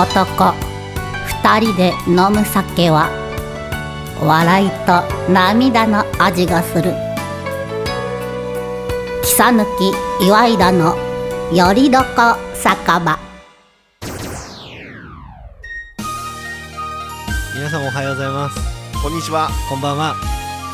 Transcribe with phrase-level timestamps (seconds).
[0.00, 0.54] 男。
[1.42, 3.10] 二人で飲む酒は
[4.24, 6.94] 笑いと涙の味がする。
[9.22, 10.96] 草抜き岩井田の
[11.52, 12.06] よりどこ
[12.54, 13.18] 酒場。
[17.54, 18.58] 皆さんおはようございます。
[19.02, 19.50] こんにちは。
[19.68, 20.14] こんばんは。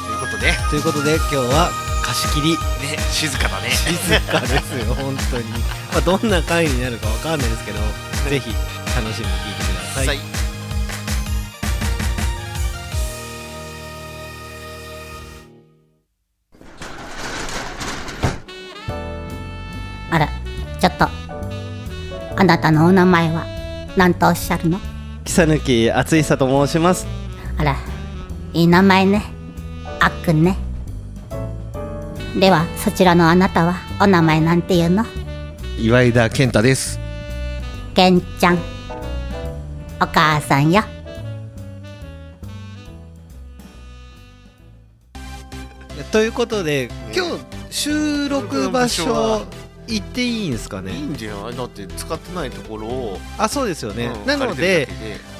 [0.07, 0.53] ということで。
[0.53, 1.71] ねということで今日は
[2.05, 2.57] 貸し切り。
[3.11, 3.71] 静かだね。
[3.71, 5.45] 静かですよ本当に。
[5.91, 7.79] まあどんな回になるかわかんないですけど
[8.31, 8.55] ぜひ
[8.97, 9.67] 楽しみに聞いてく
[9.99, 10.19] ださい。
[20.11, 20.29] あら
[20.81, 21.09] ちょっと。
[22.39, 23.45] あなたのお名前は
[23.99, 24.81] 何とおっしゃるの？
[25.27, 27.07] 草抜厚久と申します。
[27.59, 27.77] あら
[28.55, 29.25] いい名前ね。
[30.01, 30.57] あっくんね。
[32.41, 35.05] ではそちらのあなたはお名前なんていうの？
[35.79, 36.99] 岩井田健太です。
[37.95, 38.76] けんちゃん
[40.01, 40.83] お母さんよ。
[46.13, 49.47] ということで今日収録場所
[49.87, 51.57] 行っていいんですかいいねんじゃない？
[51.57, 54.89] だって使ってないところを、あそうですよね、うんなので。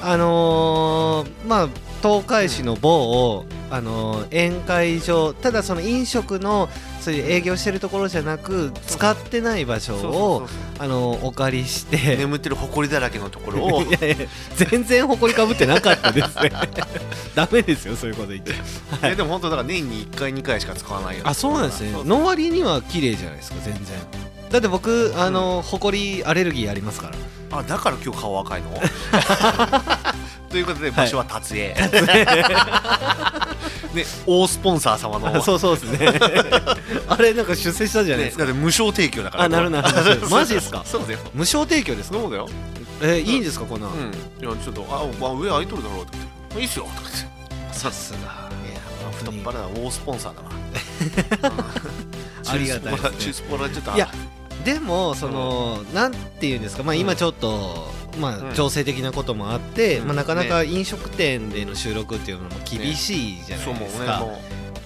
[0.01, 1.69] あのーまあ
[2.01, 6.69] 東海市の某、あのー宴会場ただその飲食の
[7.01, 10.47] そういう営業してるところじゃなく使ってない場所を
[10.79, 12.15] あのーお借りして。
[12.17, 13.81] 眠ってる埃だらけのところを。
[13.87, 14.15] いやいや
[14.55, 16.51] 全然埃かぶってなかったですね。
[17.35, 18.53] ダメですよそういうこと言って。
[19.03, 21.91] えでも本当だから年に1回2回しか使わないよあそうなんですね。
[22.05, 23.83] の割には綺麗じゃないですか全然。
[24.51, 27.13] だって僕あの埃アレルギーありますから。
[27.59, 28.71] あだから今日顔赤いの？
[30.57, 31.75] ということで場所は達江、
[33.93, 35.27] ね大スポンサー様の。
[35.27, 36.19] あ そうそうですね。
[37.07, 39.43] あれなんか出世したじゃないですか、ねだって無償提供だから。
[39.43, 39.87] あなるなる
[40.31, 40.81] マジっすか？
[40.83, 41.19] そうだよ。
[41.35, 42.17] 無償提供ですか？
[42.17, 42.49] そうだよ。
[43.03, 43.97] えいいんですかこんなん、うん。
[43.99, 44.03] い
[44.43, 46.07] やちょっとあ、まあ、上空いとるだろうっ
[46.55, 46.59] て。
[46.59, 46.85] いいっすよ。
[46.85, 47.11] とか言っ
[47.71, 48.17] てさすが。
[48.17, 48.21] い
[48.73, 48.79] や
[49.15, 50.47] 太っ腹な大スポンサーだわ。
[52.47, 53.47] ありがたいですね。
[53.95, 54.09] いや
[54.65, 56.81] でもその、なんていうんですか？
[56.81, 60.07] まあ今ちょっと、まあうん情勢的なこともあって、うん。
[60.07, 64.39] まあなかなか飲食店での収録っていうのも厳しいじゃないですか、ねも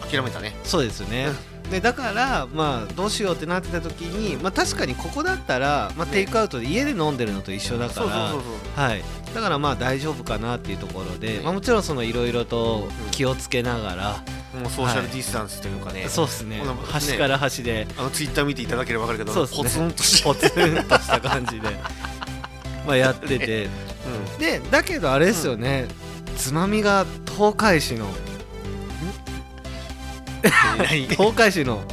[0.06, 0.56] う諦めたね。
[0.64, 1.30] そうですね、
[1.70, 6.12] でだからまあどうしようってなってた時にまあ確かにここだったら、まあ、ね。
[6.12, 8.42] テイクアウトで家で飲んでるのと一緒だからそうそうそう
[8.76, 8.84] そう。
[8.84, 9.04] はい、
[9.34, 11.42] だからまあ大丈夫かなっていうところで、ね。
[11.44, 14.24] まあ、もちろんそのいろいろと気をつけながら、
[14.60, 16.62] もうソーシャルディスタンスというかね、そうですね。
[16.92, 17.88] 端から端で。
[17.98, 20.24] あのツイッター見ていただければ分かるけどポツンとし
[21.08, 21.70] た感じで
[22.86, 23.70] まあやってて。
[24.40, 25.88] でだけどあれですよね、
[26.38, 27.06] つまみが
[27.38, 28.08] 東海市の。
[30.78, 31.84] 何 東海市の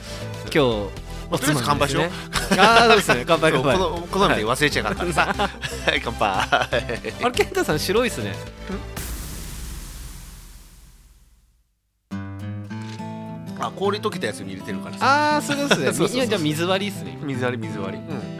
[0.44, 0.58] 今日
[1.30, 1.62] おつまみね。
[1.66, 2.04] 乾杯しよう。
[2.58, 3.24] ああそうですね。
[3.26, 5.34] 乾杯この好みで忘れちゃうからさ
[5.86, 6.00] はい。
[6.02, 6.28] 乾杯。
[6.30, 6.68] あ
[7.24, 8.34] れ健太さん白いっすね。
[13.60, 15.04] あ氷溶けたやつに入れてるからさ。
[15.04, 15.86] ああそうですね。
[15.92, 17.18] そうそうそうじゃあ水割りっすね。
[17.22, 17.98] 水割り水割り。
[17.98, 18.37] うん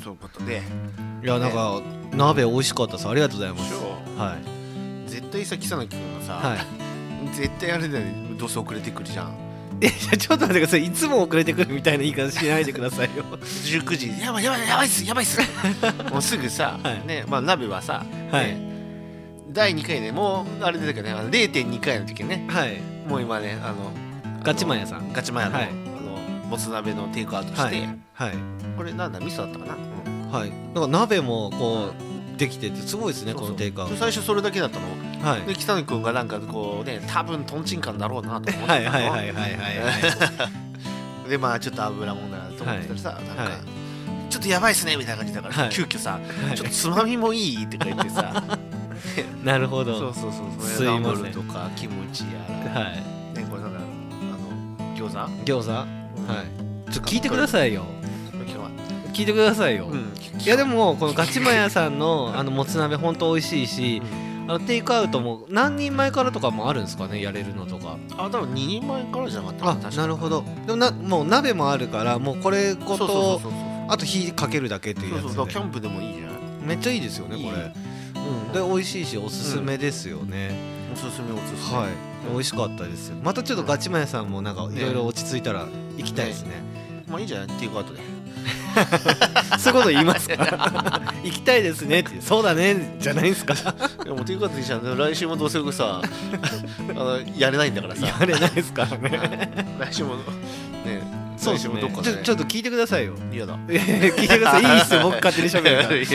[0.00, 0.62] そういうことで。
[0.62, 1.80] あいやなんか
[2.12, 3.08] 鍋美味しかったです。
[3.08, 3.74] ありがとうございます。
[4.18, 4.36] は
[5.06, 5.10] い。
[5.10, 6.58] 絶対さ草薙君がさ、はい。
[7.34, 9.34] 絶対あれだよねどうせ遅れてくるじゃん。
[9.80, 10.84] えじゃあちょっと待ってください。
[10.84, 13.24] いつも遅れてくるみたいな言い方しないでくださいよ。
[13.42, 15.40] 19時やばいやばいやばいっすやばいっす。
[16.10, 17.06] もうすぐさ、はい。
[17.06, 18.46] ねまあ鍋はさ、はい。
[18.46, 18.72] ね
[19.50, 22.46] 第2回ねもうあれだけどねあの0.2回の時ね。
[22.48, 22.80] はい。
[23.08, 23.92] もう今ねあの
[24.42, 25.12] ガチマン屋さん。
[25.12, 25.64] ガチマン屋の,、は
[26.52, 28.32] もつ鍋のテイクアウトして、はいはい。
[28.76, 30.50] これなんだ味噌だったかな、うんはい。
[30.50, 31.92] なんか鍋もこ
[32.36, 33.96] うできててすごいですねこのテイクアウト。
[33.96, 34.86] 最初それだけだったの。
[35.26, 35.42] はい。
[35.42, 38.66] で北野君がなんかこうね多分とんちんかんだろうなと思ってたの。
[38.66, 41.30] はいはいはいはいはいはい。
[41.30, 43.52] でまあちょっと油もんだなと思ってたらさ、なんか、はい
[44.28, 45.70] ちょっとやばいっすねみたいな感じだからさ、はい。
[45.70, 46.56] 急遽さ、はい。
[46.56, 48.42] ちょっとつまみもいいって書いてさ。
[49.44, 49.98] なるほど。
[49.98, 51.02] そうそうそうすいません。
[51.02, 52.30] ナムルとかキムチや
[52.74, 52.94] ら、はい。
[52.94, 53.82] ねこれなんかあ
[54.82, 55.18] の餃子？
[55.44, 56.01] 餃子？
[56.26, 56.44] は
[56.88, 56.90] い。
[56.92, 57.84] ちょっと聞いてくださいよ。
[59.12, 60.12] 聞いてくださいよ、うん。
[60.40, 64.02] いやでもこのガチマン屋さんのあのもつ鍋ほんと美味しいし
[64.48, 67.98] あのテイクアウトも何人前からとかもあるんですかねやれるのとか。
[68.16, 70.44] あ多分2人前からじゃなかったあなるほど。
[70.66, 73.40] でもなもう鍋もあるからもうこれごと
[73.88, 77.44] あと火かけるだけっていうやつそうキでャンプでもいいじゃんめっちゃいいですよねいい。
[77.44, 77.70] これ
[78.16, 78.52] うん。
[78.52, 80.56] で美味しいしおすすめですよね、
[80.92, 81.78] おすすめおすすめ。
[81.78, 81.90] はい。
[82.32, 85.66] 美味しかったですまたちょっとガチマン屋さんもなんかいろいろ落ち着いたら
[85.96, 86.62] 行きたいですね。
[87.08, 87.58] まあいいじゃない？
[87.58, 88.00] テイクアウトで。
[89.58, 91.02] そういうこと言いますか？
[91.24, 92.20] 行きたいですねって。
[92.20, 93.54] そうだねじゃないですか？
[94.04, 94.96] でもテイクアウトでいいじゃん。
[94.98, 98.06] 来週もどうせ僕さあのやれないんだからさ。
[98.06, 99.66] やれないですからね。
[99.80, 100.22] 来週もね
[101.42, 101.80] そうですね。
[101.80, 103.14] ちょちょっと聞いてくださいよ。
[103.32, 103.58] 嫌だ。
[103.66, 104.62] 聞いてください。
[104.62, 105.00] いいっすよ。
[105.10, 106.06] 僕勝手に喋る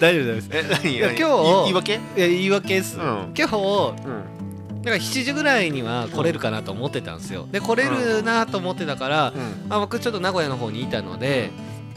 [0.00, 0.48] 大丈夫です。
[0.50, 1.92] え今日言い訳？
[1.92, 3.34] いや言い訳です、うん。
[3.36, 4.82] 今日うん。
[4.82, 7.46] だから7時ぐらいには来れるかなと思ってたんですよ。
[7.52, 9.68] で来れるなと思ってたから、うん。
[9.68, 11.50] まあ、僕ちょっと名古屋の方にいたので、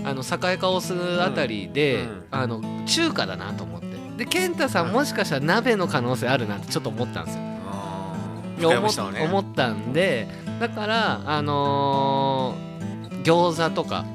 [0.03, 2.23] あの栄カオスあたりで、うん。
[2.31, 3.87] あの中華だなと思って。
[4.17, 7.53] で健太さんもしかしたら鍋の可能性あるなってちょっと思ったんですよ。
[8.69, 8.89] 思
[9.25, 10.27] 思ったんで
[10.59, 12.73] だからあのー
[13.23, 14.05] 餃子とか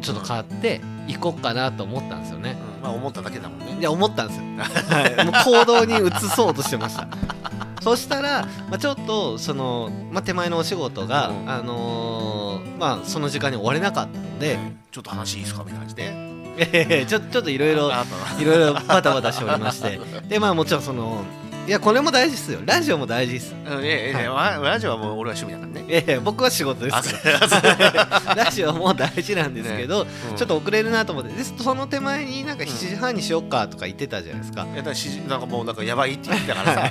[0.00, 2.56] ちょっと買って行こうかなと思ったんですよね。
[2.76, 2.82] うん。
[2.82, 3.76] まあ思っただけだもんね。
[3.78, 7.08] いや思ったんですよ、はい、 もう行動に移そうとしてました。
[7.82, 11.50] そしたら、まあ、ちょっとその、まあ、手前のお仕事が、うん。
[11.50, 14.58] あのーまあ、その時間に終われなかったので、
[14.92, 16.12] ちょっと話いいですかみたいな感じで。
[16.58, 17.90] え えちょちょっといろいろ
[18.38, 19.98] いろいろバタバタしておりまして。
[20.28, 21.24] でまあもちろんその
[21.66, 22.60] いやこれも大事ですよ。
[22.66, 23.52] ラジオも大事です。
[23.52, 25.84] なうんいやいやいやわラジオはもう俺は趣味だからね。
[25.88, 30.36] ええ僕は仕事ですあから ラジオも大事なんですけど、うん。
[30.36, 31.30] ちょっと遅れるなと思って。
[31.32, 36.90] でその手前になんか7時半にしようかとか言ってたじゃないですか、いやだからしなんかもうなんかやばいって言ってたから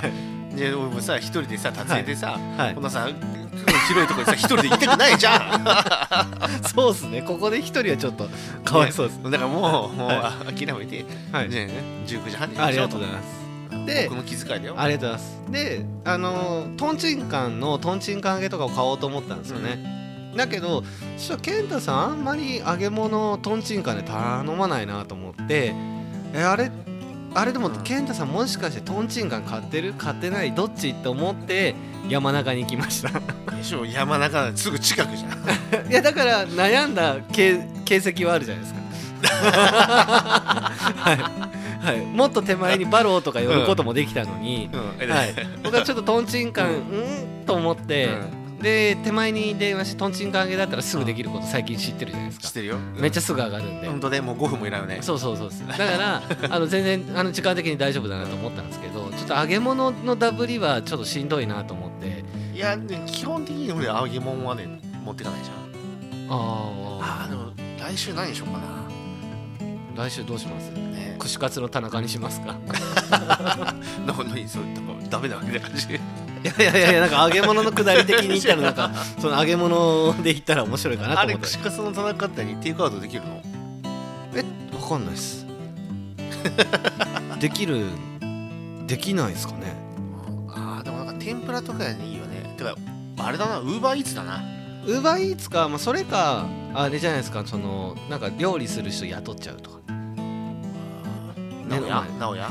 [0.56, 2.74] で俺もさ一人でさ撮影でさ、はい。
[2.74, 3.06] こんなさ
[3.88, 6.64] 広いところにさ一人で行きたくないじゃん。
[6.74, 7.22] そうですね。
[7.22, 8.26] ここで一人はちょっと
[8.64, 11.50] かわいそうです、だからもうもう、は諦めて、はい。
[11.50, 11.68] ね
[12.06, 13.26] 19時半にありがとうごいざいます。
[13.36, 13.41] ま
[13.86, 14.74] で僕の気遣いだよ。
[14.76, 15.52] ありがとうございます。
[15.52, 20.82] であのートンチンカンのトンチンカン揚げとかを買おうと思ったんですよね、だけど
[21.16, 25.74] そしたら健太さんあんまり揚げ物トンチンカンで頼まないなと思って
[26.34, 26.70] えあれ
[27.34, 27.82] あれでもうん。
[27.82, 30.90] 健太さんもしかしてトンチンカン買ってる買ってないどっち？
[30.90, 31.74] って思って
[32.08, 33.20] 山中に行きました。
[33.54, 35.32] でしょ山中すぐ近くじゃん。
[35.90, 38.82] いやだから悩んだ形形跡はあるじゃないですか。
[39.22, 41.16] はい、
[41.82, 45.10] はい、もっと手前にバローとか寄ることもできたのに、うん。
[45.10, 46.78] はい、僕はちょっとトンチンカン、うう
[47.42, 47.44] ん？
[47.44, 48.08] と思って、
[48.60, 52.46] で手前に電話してトンチンカン揚げだったらすぐできること最近知ってるじゃないですか。
[52.46, 52.76] 知ってるよ。
[52.96, 54.98] めっちゃすぐ上がるんで、本当ねもう5分もいらんよね。
[55.02, 62.24] そうそうそうですだからあの全然あの時間的に大丈夫だなと思ったんですけどちょっと揚げ物のダブりはちょっとしんどいなと思って。
[62.54, 64.68] いやね基本的に俺揚げ物はね
[65.04, 65.56] 持ってかないじゃん。
[66.30, 67.50] ああーでも
[67.80, 68.64] 来週何しようかな。
[68.64, 68.81] あ
[69.96, 70.70] 来週どうします？
[70.70, 71.16] ね。
[71.18, 72.56] 串カツの田中にしますか？
[74.06, 74.62] なんか何そう
[75.10, 75.86] ダメなわけだ感じ。
[75.94, 75.98] い
[76.44, 78.90] やいやいやなんか揚げ物のくだり的に言ったら なんか
[79.20, 81.46] その揚げ物で言ったら面白いかなあと思って。
[81.46, 83.40] れ串カツの田中ってにテイクアウトできるの
[84.34, 84.44] え
[84.80, 85.46] わかんないっす。
[87.38, 87.86] できる
[88.86, 89.76] できないですかね？
[90.48, 92.54] あーでもなんか天ぷらとかにいいよね。
[92.56, 92.74] てか
[93.18, 94.42] あれだなウーバーイーツだな
[94.86, 99.78] ウーバーイーツか、まあ、それかあれじゃないですかそのなんか料理する人雇っちゃうとか。
[101.68, 102.42] 直ね哉直哉？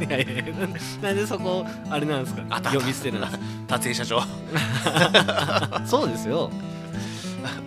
[0.06, 0.54] いやいやいや
[1.02, 2.42] なんでそこあれなんですか？
[2.72, 6.50] 呼び捨てなんです達成社長かそうですよ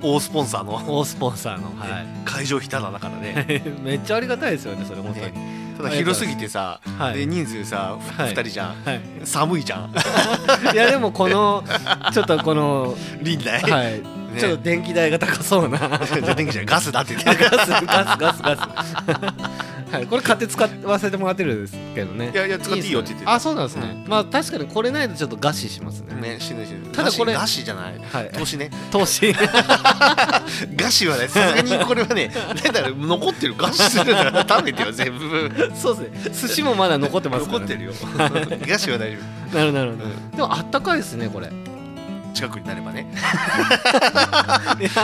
[0.01, 5.31] 大スポンサーの大スポンサーのはい会場費ただだからねめっちゃありがたいですよねそれ本当に、
[5.77, 7.19] ただ広すぎてさ、はい。
[7.19, 8.31] で人数さ、ふはい。
[8.31, 8.83] 2人じゃん。
[8.83, 9.01] はい。
[9.23, 9.93] 寒いじゃん。
[10.73, 11.63] いやでもこの
[12.13, 14.01] ちょっとこの林内、はい、
[14.39, 15.77] ちょっと電気代が高そうな。
[16.35, 19.73] 電気じゃんガスだって言ってガスガスガスガス。
[19.93, 22.31] はいこれ買って使わせてもらってるんですけどね。
[22.33, 26.15] いやいや使っていいよって言ってたあそうなんですね、まあ確かにこれないとちょっと餓死しますね。
[26.15, 26.87] ね死ぬ死ぬ。
[26.91, 27.99] ただこれガシじゃない。
[27.99, 28.31] はい。
[28.31, 28.71] 投資ね。
[28.89, 29.31] 投資。
[30.75, 32.31] ガシはねさすがにこれはね
[32.63, 35.71] なんだろう残ってるガシするなら食べてよ全部。
[35.75, 36.31] そうですね。
[36.31, 37.93] 寿司もまだ残ってますから、ね、残ってるよ。
[38.67, 39.17] ガシは大丈
[39.51, 39.55] 夫。
[39.55, 40.31] なるなるほど、うん。
[40.31, 41.51] でもあったかいですねこれ
[42.33, 43.07] 近くになればね。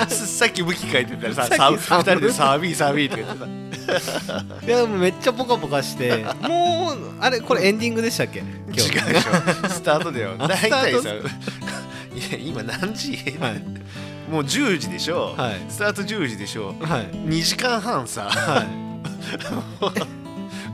[0.10, 4.66] さっき向き書いてたらささっきさ二人でサービーサービーとか言ってた。
[4.66, 8.40] いやもうめっちゃポカポカして もうあれこれエンディングでしたっけ？
[8.40, 9.70] 違う今でし日ょ。
[9.70, 10.36] スタートだよ。
[10.38, 11.14] あ大体さい
[12.34, 13.64] や今何時、はい。
[14.32, 15.62] もう10時でしょ、はい。
[15.70, 16.76] スタート10時でしょ。
[16.82, 17.08] はい。
[17.16, 18.30] 2時間半さ。
[18.30, 18.68] はい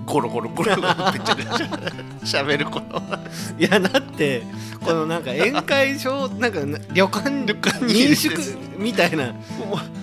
[0.06, 3.02] ゴロゴロゴロゴロってちゃしゃべるこの
[3.58, 4.44] いやだって
[4.84, 6.60] このなんか宴会場なんか
[6.94, 8.34] 旅館旅館に民宿
[8.78, 9.34] みたいな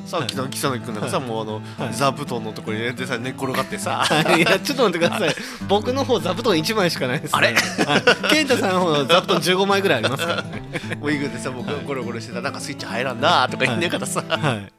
[0.07, 4.05] さっきの木更木君なんかさ、もうあの、はい座布団のところに入れてさ寝っ転がってさ
[4.37, 5.35] いやちょっと待ってください
[5.69, 10.63] 僕の方座布団1枚しかないです、あれはい、健太さんの方座布団15枚ぐらいありますからね
[11.01, 14.73] もういいでさ僕がゴロゴロしてたなんかスイッチ入らんなとか言いながらさ、はい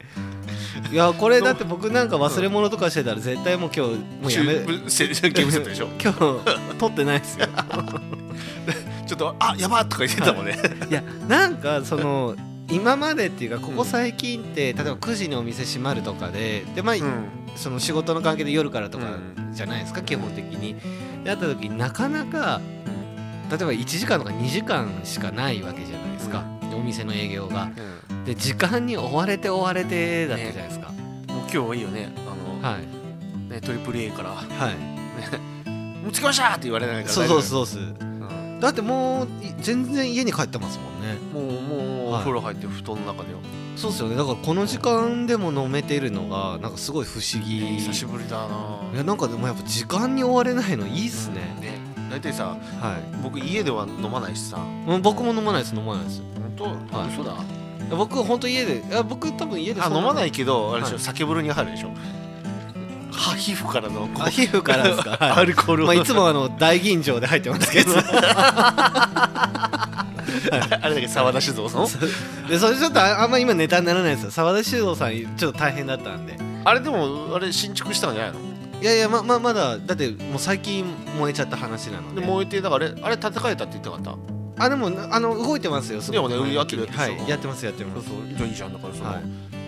[0.90, 7.46] いやこれだって僕なんか忘れ物とかしてたら絶対もう今日もうやめゲームセットでしょ今日撮ってないですよ。
[9.06, 10.58] ちょっとあやばっとか言ってたもんね、
[10.90, 10.92] い。
[10.92, 12.36] やなんかその
[12.70, 17.02] 今までっていうかここ最近って、例えば9時にお店閉まるとかででまあ、うん。
[17.56, 19.08] その仕事の関係で夜からとかう
[19.52, 20.76] じゃないですか、基本的に。
[21.22, 22.60] であった時なかなか
[23.50, 27.70] 例えば1時間とか2時間しかないわけじゃないですか、お店の営業が。
[28.24, 30.98] で時間に追われて追われてだったじゃないですか、もう
[31.42, 32.12] 今日はいいよね。
[32.16, 33.50] あの、はい。
[33.50, 34.30] ねトリプル A から。
[34.30, 34.74] はい
[36.04, 37.82] 「もう着きました!」って言われないからそうそうう、そう。
[37.82, 38.60] うん。
[38.60, 41.18] だってもうい全然家に帰ってますもんね。
[41.32, 42.20] もうもうはい。
[42.20, 43.38] お風呂入って布団の中でよ、
[43.76, 44.16] そうっすよね。
[44.16, 47.60] だからこの時間でも飲めてるのがなんかすごい不思議。
[47.78, 48.78] 久しぶりだな。
[48.94, 51.78] いやなんかでもやっぱ時間に追われないのいいっすね、ね
[52.10, 53.16] 大体さはい。
[53.22, 54.58] 僕家では飲まないしさ。
[54.88, 55.74] うん僕も飲まないです。
[55.74, 56.22] 飲まないです。
[56.56, 57.08] 本当、はい。
[57.08, 57.34] 嘘だ
[57.90, 61.88] 僕本当家でいや僕多分家であ飲まないけどあれでしょ、はい酒風呂に入るでしょ。
[63.12, 65.30] は皮膚からのあ皮膚からですか、 はい。
[65.30, 65.84] アルコール。
[65.84, 67.92] をまあ、いつもあの大吟醸で入ってますけど。
[70.50, 71.68] あれだけ沢田酒造。
[71.70, 71.88] の
[72.48, 74.30] でそれちょっとああんま今ネタにならないですよ。
[74.30, 76.36] 澤田修造さんちょっと大変だったんで。
[76.64, 78.40] あれでもあれ新築したんじゃないの？
[78.82, 80.84] いやいやまままだだってもう最近
[81.18, 82.20] 燃えちゃった話なので。
[82.20, 84.18] で燃えてだからあれあれ建て替えたって言ってなかった？
[84.56, 86.28] あでもあの動いてますよすごく。
[86.30, 87.28] でもねやつでしょはい。
[87.28, 88.08] やってますやってます。
[88.08, 89.22] そうじゃあいいじゃんだからその、はい。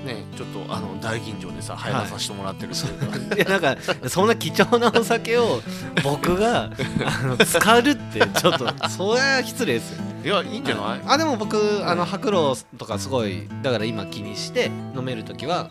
[0.07, 5.61] ねちょっとあの大吟醸でさ入らさせてもらってるっていうか、 いやなんかそんな貴重なお酒を
[6.05, 6.71] 僕が
[7.05, 10.05] あの使うってちょっとそれは失礼ですよ。
[10.25, 15.69] いやいいんじゃない、あでも僕あの白露とかすごいだから今気にして飲める時は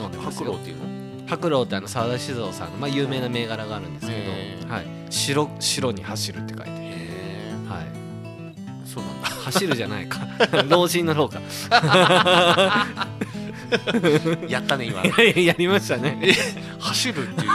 [0.00, 0.52] 飲んでますよ。
[0.52, 1.26] 白露っていうの？
[1.26, 4.12] 白露ってあの澤田酒造さんの、まあ、有名な銘柄があるんですけ
[4.66, 6.70] ど、はい、白白に走るって書いて、
[9.50, 10.20] 走るじゃないか。
[10.68, 11.40] 老人の老か。
[14.48, 15.02] やったね今。
[15.40, 16.18] やりましたね。
[16.22, 16.32] え
[16.78, 17.50] 走るっていう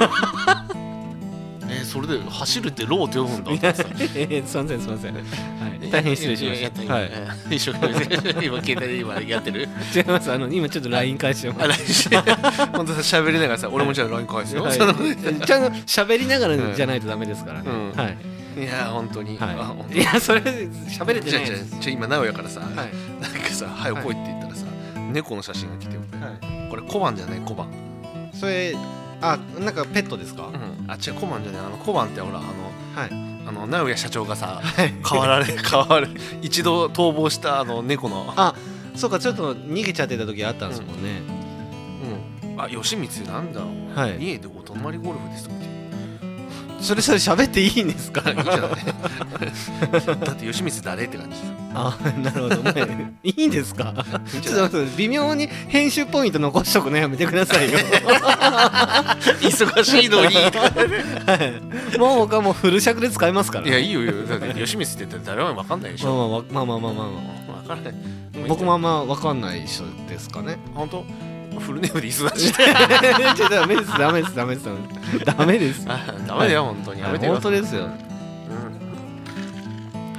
[1.70, 3.52] えそれで走るってローって読むんだ。
[3.52, 3.62] いや
[4.16, 6.94] えーすいませんすいません、はい、大変失礼しました。
[6.94, 7.12] はい。
[7.56, 9.68] 一生懸命今携帯で今やってる？
[9.96, 10.32] 違います。
[10.32, 12.10] あの今ちょっと LINE 返してます。
[12.74, 15.00] 本当さ喋りながらさ俺もじゃあ LINE 返すよ、はい、ちゃんと
[15.86, 17.92] 喋りながらじゃないとダメですからね、うん。
[17.92, 18.18] はい、
[18.60, 21.76] いや本当に、はい、いやそれ喋れてないです。
[21.76, 22.72] あじゃあ今直哉からさ、はい。
[23.22, 24.66] なんかさ「早く来い」って言ったらさ、
[25.12, 26.32] 猫の写真が来てよは
[26.68, 26.70] い。
[26.70, 27.40] これ小判じゃない？
[27.46, 27.68] 小判、
[28.34, 28.76] それ
[29.22, 30.52] あなんかペットですか、
[30.88, 31.62] あ違う小判じゃない。
[31.62, 32.48] あの小判ってほらあの
[32.96, 33.26] はい。
[33.48, 34.94] あの直哉社長がさはい。
[35.08, 36.08] 変わられ 変われ
[36.42, 38.34] 一度逃亡したあの猫の。
[38.36, 38.56] あ
[38.96, 41.22] そうかちょっと逃げちゃってた時あったんですもんね、
[42.44, 42.62] うん。
[42.62, 43.62] あ吉光なんだ。
[44.02, 44.18] はい。
[44.24, 45.75] 家でお泊まりゴルフですって
[46.82, 48.22] それそれ喋っていいんですか？
[48.30, 48.60] いいじゃない。
[50.20, 51.36] だって吉光誰って感じ
[51.78, 53.14] あなるほどね。
[53.24, 53.94] いいんですか？
[54.42, 57.80] ちょっと微妙に編集ポイント残しとくのやめてくださいよ。
[59.42, 60.36] 忙しいのに。
[60.36, 61.98] はい。
[61.98, 63.68] もう僕はもうフル尺で使いますから。
[63.68, 64.24] いやいいよいいよ。
[64.28, 67.94] だって吉光って誰も分かんないでしまあょ、まあまあまあまあまあま分からない。
[67.94, 70.58] あ僕もあんま分かんない人ですかね。
[70.74, 71.06] 本当？
[71.60, 72.54] フルネームで忙しい。
[73.36, 73.98] ちょダメです。
[73.98, 74.36] ダメです。
[74.36, 74.66] ダメです。
[74.66, 77.02] ダメですダメですあダメだよ本当に。
[77.02, 77.86] やめてよ本当ですよ。
[77.86, 77.88] う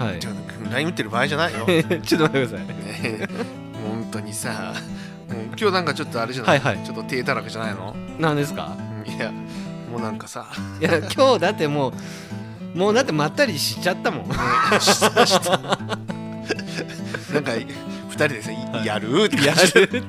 [0.02, 0.06] ん。
[0.06, 0.18] はい。
[0.18, 0.30] ちょ
[0.70, 1.60] LINE 打ってる場合じゃないよ。
[2.02, 2.66] ちょっと待ってください。
[2.66, 2.74] ね
[3.86, 4.74] 本当にさ
[5.28, 6.84] もう今日なんかちょっとあれじゃない、はいはい。
[6.84, 7.94] ちょっと手たらくじゃないの？
[8.18, 8.72] 何ですか？
[9.06, 9.30] うんいや
[9.90, 10.46] もうなんかさ。
[10.80, 11.92] いや今日だっても
[12.74, 14.24] うもうだってまったりしちゃったもん。
[14.80, 15.58] したした。
[17.32, 17.66] なんか二
[18.16, 18.86] 人でさ、はい。
[18.86, 19.36] やるって。
[19.36, 20.02] やる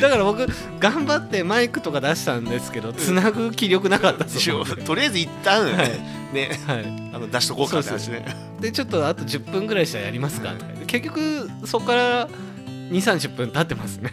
[0.00, 0.46] だから僕
[0.80, 4.30] 頑張ってマイクとか出したんですけどつなぐ気力なかったで。
[4.30, 4.58] しょ。
[4.58, 6.34] よとりあえず一旦、はい。
[6.34, 7.12] ねはい。
[7.14, 8.24] あの出しとこうかって話ね
[8.60, 14.10] でちょっとあと10分ぐらいしたらやりますかとか言って結局そこから2 3 0分経ってますね。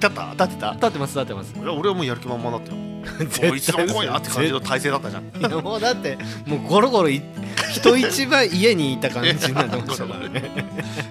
[0.00, 0.32] 立った？
[0.32, 0.74] 立ってた？
[0.76, 1.54] 経ってます経ってます。
[1.58, 2.91] 俺はもうやる気満々だったよ
[3.40, 5.22] 対 おいいつでも来いなって感じの体勢だったじゃん。
[5.24, 7.22] いやもうだってもうゴロゴロい
[7.72, 10.42] 人一番家にいた感じになってましたからね。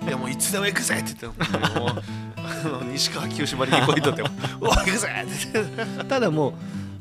[0.08, 1.96] いやもういつでも行くぜって言っても
[2.92, 4.30] 西川きよしばりにこいとっても
[4.62, 6.06] 「おい行くぜ!」って。
[6.06, 6.54] ただも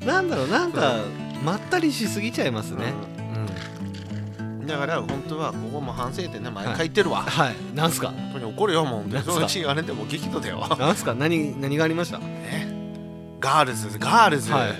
[0.02, 0.96] うなんだろうなんか
[1.44, 2.92] まったりしすぎちゃいますね、
[4.38, 7.54] うん、だから本当はここも反省点ね毎回言ってるわ、はい。
[7.74, 8.08] なんすか？
[8.08, 9.12] 本当に怒るよもう。
[9.12, 9.70] なんすか？
[9.70, 10.66] あれでもう激怒だよ。
[10.78, 11.14] なんすか？
[11.14, 12.18] 何何がありました？
[12.18, 12.79] ね
[13.40, 14.72] ガールズガールズ、はい。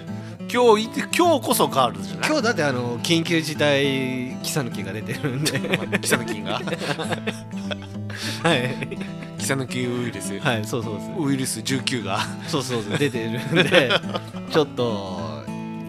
[0.53, 2.31] 今日いて今日こそガールズじゃない？
[2.31, 5.99] 今日だってあの緊急事態キサヌキが出てるんで。
[6.01, 6.61] キサヌキが？
[8.43, 8.99] はい。
[9.39, 11.29] キサヌキウイルス、はいそうそうそう。
[11.29, 12.19] ウイルス19が？
[12.49, 13.91] そうそうそう出てるんで。
[14.51, 15.43] ちょっと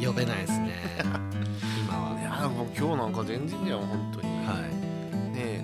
[0.03, 0.71] 呼べないですね。
[1.83, 2.19] 今は。
[2.19, 4.27] いやもう今日なんか全然だよ本当に。
[4.45, 4.70] はい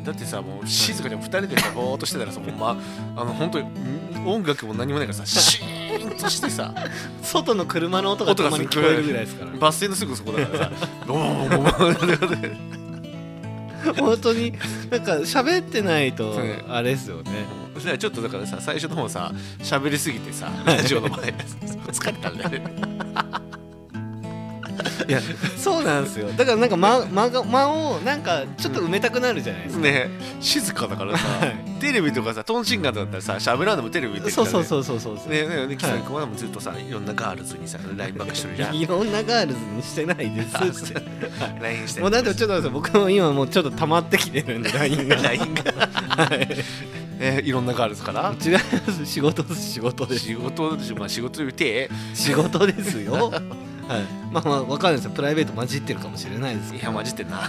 [0.08, 2.78] だってさもう静かに2人でさぼーっとしてたらさもうま
[3.18, 6.74] あの本当にん音楽も何もないからさ シーンとしてさ。
[7.22, 9.52] 外の車の音がたまに聞こえるぐらいですから。
[9.52, 10.72] バス停のすぐそこだからさ
[11.06, 12.78] ボーンボーンボーン
[13.96, 14.54] 本当に
[14.90, 17.46] なんか喋ってないとあれですよね。
[17.76, 21.34] そしたらちょっとだからさ最初の方さ喋りすぎてさラジオの前
[21.92, 23.47] 疲れたんだよね
[25.08, 25.22] いや
[25.58, 26.30] そうなんですよ。
[26.36, 31.56] だからなんか間間をなんかちょっと埋めたくなるじゃないですか、ね静かだからさ、はい。
[31.80, 36.02] テレビとかさトンチンカンだったらさ喋らんでもテレビ見てるそうそううそうそうそうそう、ねえねえねキさはい。
[36.02, 38.76] んこの間もずっとさいろんなガールズにさ LINE ばっかしてるじゃん。
[38.78, 40.92] いろんなガールズにしてないです。
[40.94, 41.02] って
[41.62, 45.16] LINE してもうだってちょっと待って僕も今もうちょっと溜まってきてるんで LINE が。
[45.18, 45.64] LINE が。
[46.26, 46.48] はい。
[47.20, 48.34] えいろんなガールズから？
[48.44, 48.60] 違いま
[48.94, 49.06] す。
[49.06, 50.26] 仕事です仕事です。
[50.26, 51.90] 仕事でしょまあ仕事言うて。
[52.14, 53.32] 仕事ですよ
[53.88, 54.02] はい。
[54.32, 55.12] まあまあわかんないですよ。
[55.12, 57.42] プライベート混じってるかもしれないですけいどや混じってんな。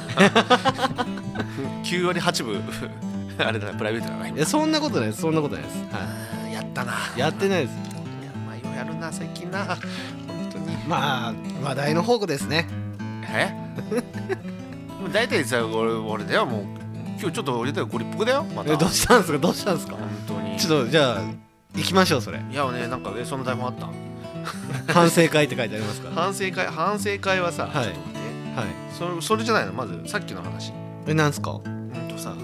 [1.84, 2.62] 9割8分
[3.38, 5.22] あれだなプライベートだないやそんなことないです。
[5.22, 6.92] そんなことないです、はやったな。
[7.16, 7.74] い、やってないです。
[7.74, 9.64] いやまあようやるな最近な。
[9.66, 9.78] 本
[10.52, 10.76] 当に。
[10.86, 12.66] まあ話題の宝庫ですね。
[13.30, 13.52] え？
[15.00, 16.62] もう大体さ俺俺だよもう。
[17.20, 18.72] 今日ちょっと俺だよご立腹だよまた。
[18.72, 19.38] えどうしたんですか？
[19.38, 19.94] どうしたんですか？
[19.94, 20.56] 本当に。
[20.56, 21.22] ちょっとじゃあ
[21.74, 22.40] 行きましょうそれ。
[22.50, 23.88] いやねなんかねその台本あった
[24.92, 26.14] 反省会って書いてありますから。
[26.14, 27.84] 反省会反省会はさ、はい。
[27.84, 28.60] ちょっと待って。
[28.60, 28.66] はい。
[28.98, 29.72] それそれじゃないの？
[29.72, 30.72] まずさっきの話。
[31.06, 31.60] えなんすか？
[31.64, 32.34] うんとさ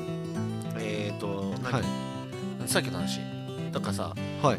[0.79, 1.83] えっ、ー、と何、はい。
[2.67, 3.21] さっきの話。
[3.73, 4.59] だからさはい。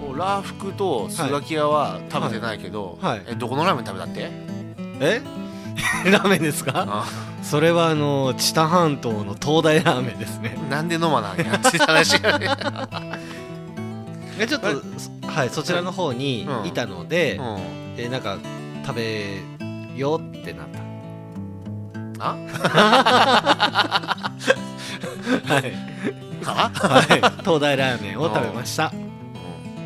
[0.00, 3.18] もうラーフクとスガキ屋は食べてないけど、はい。
[3.18, 4.30] はいえどこのラーメン食べたって？
[5.00, 5.22] え？
[6.10, 6.72] ラーメンですか？
[6.88, 7.04] あ
[7.42, 10.56] それはあの知多半島の東大ラーメンですね。
[10.70, 13.33] なんで飲まないんやって話がね、え
[14.46, 16.66] ちょっとそはいそちらの方にうん。
[16.66, 17.58] いたので、うん、
[17.96, 18.38] えなんか
[18.84, 19.40] 食べ
[19.96, 20.84] ようってなった。
[22.18, 22.36] あ？
[25.44, 25.72] はい、
[26.44, 27.06] は、はい、
[27.42, 28.86] 東大ラーメンを食べました。
[28.86, 28.92] う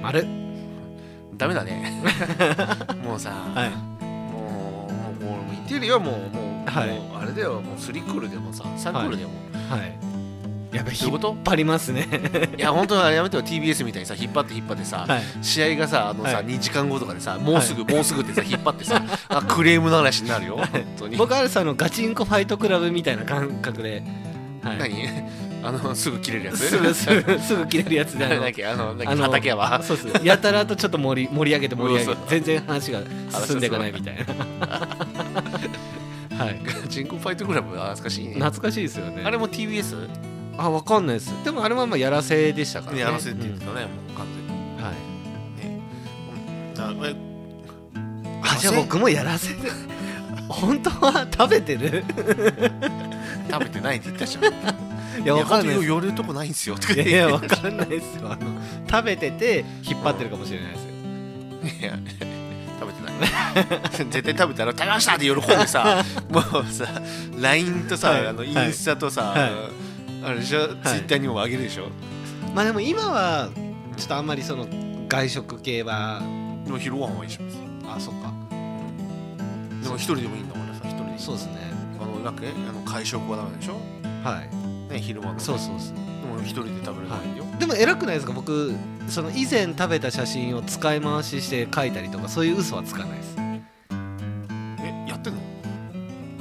[0.02, 0.24] 丸。
[0.24, 2.02] ん、ダメだね。
[3.04, 3.70] もうさ、はい。
[4.04, 4.88] も
[5.20, 6.88] うもうもう言ってるよもうもう,、はい。
[6.88, 7.60] もうあれだよ。
[7.60, 9.30] もうスリクールでもさサンクールでも、
[9.70, 10.07] はい
[10.72, 12.06] やべ引っ張りますね。
[12.56, 13.42] いや本当はやめてよ。
[13.42, 15.22] TBS みたいにさ引っ張って引っ張ってさ、はい。
[15.40, 16.46] 試合がさあのさ、はい。
[16.46, 20.56] 2時間後とかでさもうすぐ、もうすぐってさ引っ張ってさあクレームの話になるよ。
[20.56, 21.16] 本当に。
[21.16, 24.02] 僕あるさあのガチンコファイトクラブみたいな感覚で、
[24.62, 25.48] はい、何？
[25.60, 26.58] あのすぐ切れるやつ？
[26.58, 28.38] すぐすぐすぐ切れるやつであのあ
[28.76, 33.00] のなんかあの畠山そうやたらとちょっと盛り盛り上げて盛り上げて全然話が
[33.46, 34.24] 進んでいかないみたいな。
[36.44, 36.60] はい。
[36.88, 38.34] 人工ファイトクラブ懐かしいね。
[38.34, 39.22] 懐かしいですよね。
[39.24, 40.08] あれも TBS?
[40.58, 41.32] あわかんないです。
[41.44, 43.00] でもあれはまあやらせでしたからね。
[43.00, 44.62] やらせって言ってうたね、もう完全に。
[44.80, 44.94] んはい。
[45.64, 45.80] ね。
[46.74, 49.54] うんあじゃあ僕もやらせ。
[49.54, 49.70] で
[50.48, 52.04] 本当は食べてる？
[53.50, 54.44] 食べてないって言ったじゃん。
[55.22, 58.30] いやわかんない寄るとこないんすよいやいやわかんないですよ。
[58.32, 58.46] あの
[58.88, 61.88] 食べてて引っ張ってるかもしれないですよ。
[61.88, 61.98] いや
[62.80, 64.06] 食べてない。
[64.10, 66.86] 絶対食べたら「食べました!」って喜んでさもうさ
[67.40, 68.26] LINE とさ、はい。
[68.28, 69.50] あのインスタとさ、はい
[70.22, 71.88] あれでしょ、Twitter にも上げるでしょ？
[72.54, 73.50] まあでも今は
[73.96, 74.66] ちょっとあんまりその
[75.08, 76.20] 外食系は
[76.64, 77.68] でも昼ご飯はいいじゃん別に。
[77.86, 78.32] あそっか。
[79.82, 81.18] でも一人でもいいんだからさ一人で。
[81.18, 81.54] そうですね。
[82.00, 83.74] あのなんかえあの会食はダメでしょ？
[84.24, 84.92] はい。
[84.92, 85.96] ね昼間のそうそうそう。
[85.96, 86.02] で
[86.34, 88.32] も一人で食べるのがいいよ、でも偉くないですか？
[88.32, 88.74] 僕
[89.08, 93.36] その以前食べた写真を使い回しして書いたりとかそういう嘘はつかないです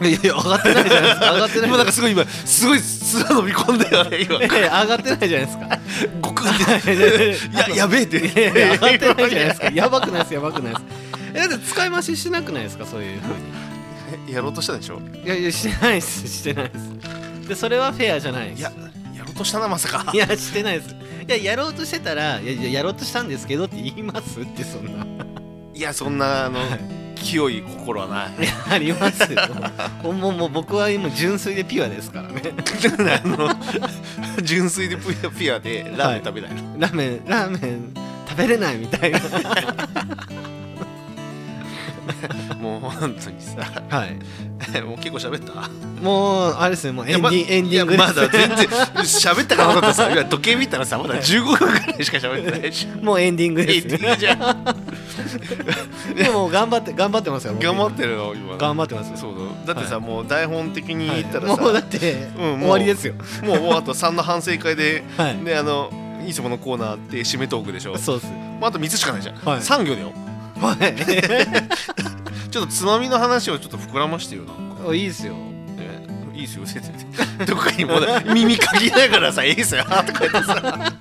[0.02, 1.34] いやいや上がってないじゃないですか。
[1.34, 1.70] 上がってない。
[1.70, 4.36] 今なんかすごい今すごい面伸び込んだよね今。
[4.36, 5.80] いやいや上がってないじゃないですか。
[6.22, 8.18] ごくんでいややべえって。
[8.18, 9.70] いやいや上がってないじゃないですか。
[9.74, 10.86] やばくないですやばくないです。
[11.34, 15.00] えだって使い回ししなくないですかそういうふうやろうとしたでしょ？
[15.00, 16.28] にいやいやしてないです。
[16.28, 16.72] してないで
[17.44, 17.48] す。
[17.50, 18.60] でそれはフェアじゃないです。
[18.60, 18.72] いや
[19.16, 20.12] やろうとしたなまさか。
[20.14, 20.96] いやしてないです。
[21.28, 25.06] いややろうとしてたらいややろうとしたんですけどって言いますってそんな。
[25.74, 26.80] いやそんなあのはい
[27.18, 28.44] 清い心はない。
[28.44, 29.40] い やありますよ。
[30.04, 32.42] もうもう僕は今純粋でピュアですからね。
[33.24, 33.50] あの
[34.44, 37.94] 純粋でピュアピュアでラーメン食べないの、ラーメンラーメン
[38.28, 39.20] 食べれないみたいな
[42.62, 43.62] もう本当にさ。
[43.90, 44.16] はい。
[44.84, 45.70] もう結構喋った？
[46.02, 48.58] もうあれですねもうエンディエンディングまだ全然
[49.06, 54.66] 喋ったかなと思ったらさ今時計見たらさまだ15分ぐらいしか喋ってないしもうエンディングエですンディングじゃん。
[56.16, 58.58] でも頑張って頑張ってますよ僕頑張ってるの今。
[58.58, 59.12] 頑張ってます。
[59.16, 59.34] そう
[59.66, 61.62] だだってさ、はもう台本的に言ったらさ、はい。
[61.62, 63.14] もうだって、うん終わりですよ。
[63.44, 65.38] もうもうあと3の反省会で、はい。
[65.44, 65.92] であの
[66.28, 67.98] いつものコーナーって締めトークでしょ。
[67.98, 68.32] そうです。
[68.60, 69.60] まあ、あと3つしかないじゃん、はい。
[69.60, 70.12] 3行だよ
[70.60, 75.34] はいちょっとつまみの話をちょっと膨らましてよなんか、おいいですよ。
[75.34, 80.94] ね、いいっすよ先生どこかにもう耳かきながらさ「いいっすよ」とか言ってさ。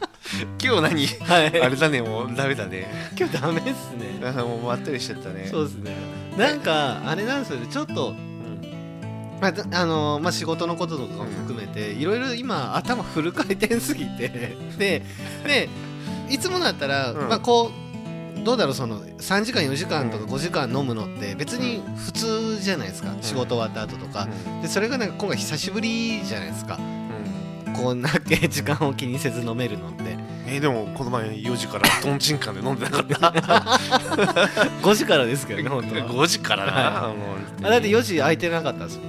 [0.62, 1.06] 今日何？
[1.06, 1.62] はい。
[1.62, 2.88] あれだねもうダメだね。
[3.16, 4.20] 今日ダメっすね。
[4.22, 5.46] あもうまったりしちゃったね。
[5.48, 5.96] そうですね。
[6.36, 7.68] なんかあれなんですよね。
[7.68, 9.38] ちょっとうん。
[9.40, 14.28] まあだあのーまあ、仕事のこととかも含めていろいろ今頭フル回転すぎて。
[14.76, 15.02] で
[15.46, 15.68] で
[16.28, 17.28] いつもだったら、うん。
[17.28, 17.85] まあ、こう
[18.46, 24.28] どうだろうその3時間4時間とか5時間飲むのって別に普通じゃないですか、仕事終わった後とか、
[24.62, 26.78] でそれがなんか今回久しぶりじゃないですか。
[27.66, 27.72] うん。
[27.74, 30.16] こんだけ時間を気にせず飲めるのって。
[30.46, 33.28] えーでもこの前4時からトンチンカンで飲んでなかった。
[34.80, 36.08] 5時からですけどね本当は。
[36.08, 37.66] 5時からな、はもう。
[37.66, 39.02] あだって4時空いてなかったんですよ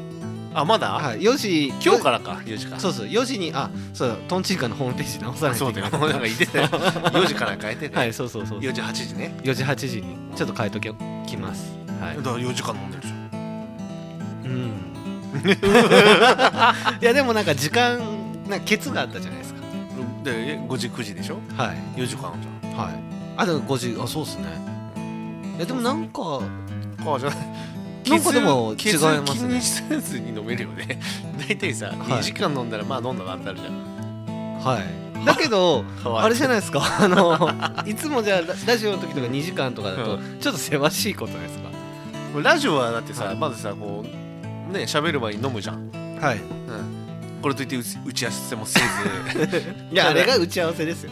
[0.59, 2.79] あまだ、はい4時今日からか4時か。
[2.79, 5.91] そうそう4時にあそうだトンチンカンのホームページ直さないとそいうけない。
[5.91, 6.01] だよ。
[6.09, 6.67] なんか言ってたよ。
[6.67, 9.37] 4時から変えてね、はいそうそうそう4時8時ね。
[9.43, 10.89] 4時8時にちょっと変えとき
[11.27, 11.71] きます。
[12.01, 12.15] はい。
[12.17, 13.17] だから4時間飲んでるじゃん
[14.45, 14.71] うん。
[17.01, 17.99] いやでもなんか時間
[18.49, 19.59] なんかケツがあったじゃないですか。
[20.23, 21.37] でえ5時9時でしょ？
[21.55, 22.01] はい。
[22.01, 22.93] 4時間じゃはい。
[23.37, 24.45] あでも5時あそうっすね。
[25.57, 26.41] いやでもなんかん。
[27.05, 27.33] あじゃあ
[28.09, 30.99] なんかでもケ違いツますね気にせずに飲めるよね。
[31.47, 31.89] 大体さ、い。
[31.91, 34.59] 2時間飲んだらまあ飲んだなってあるじゃん。
[34.63, 35.25] はい。
[35.25, 36.81] だけどあれじゃないですか？
[36.99, 37.49] あの
[37.85, 41.69] いつもじゃあララジオの時とか2時間とかだとうちょっとせわしいことですか？
[42.41, 43.35] ラジオはだってさ、はい。
[43.35, 44.05] まずさこ
[44.69, 45.89] うね喋る前に飲むじゃん、
[46.21, 46.37] はい。
[46.37, 46.43] うん、
[47.41, 49.75] これといって打ち打ち合わせもせず。
[49.91, 51.11] いやあれが打ち合わせですよ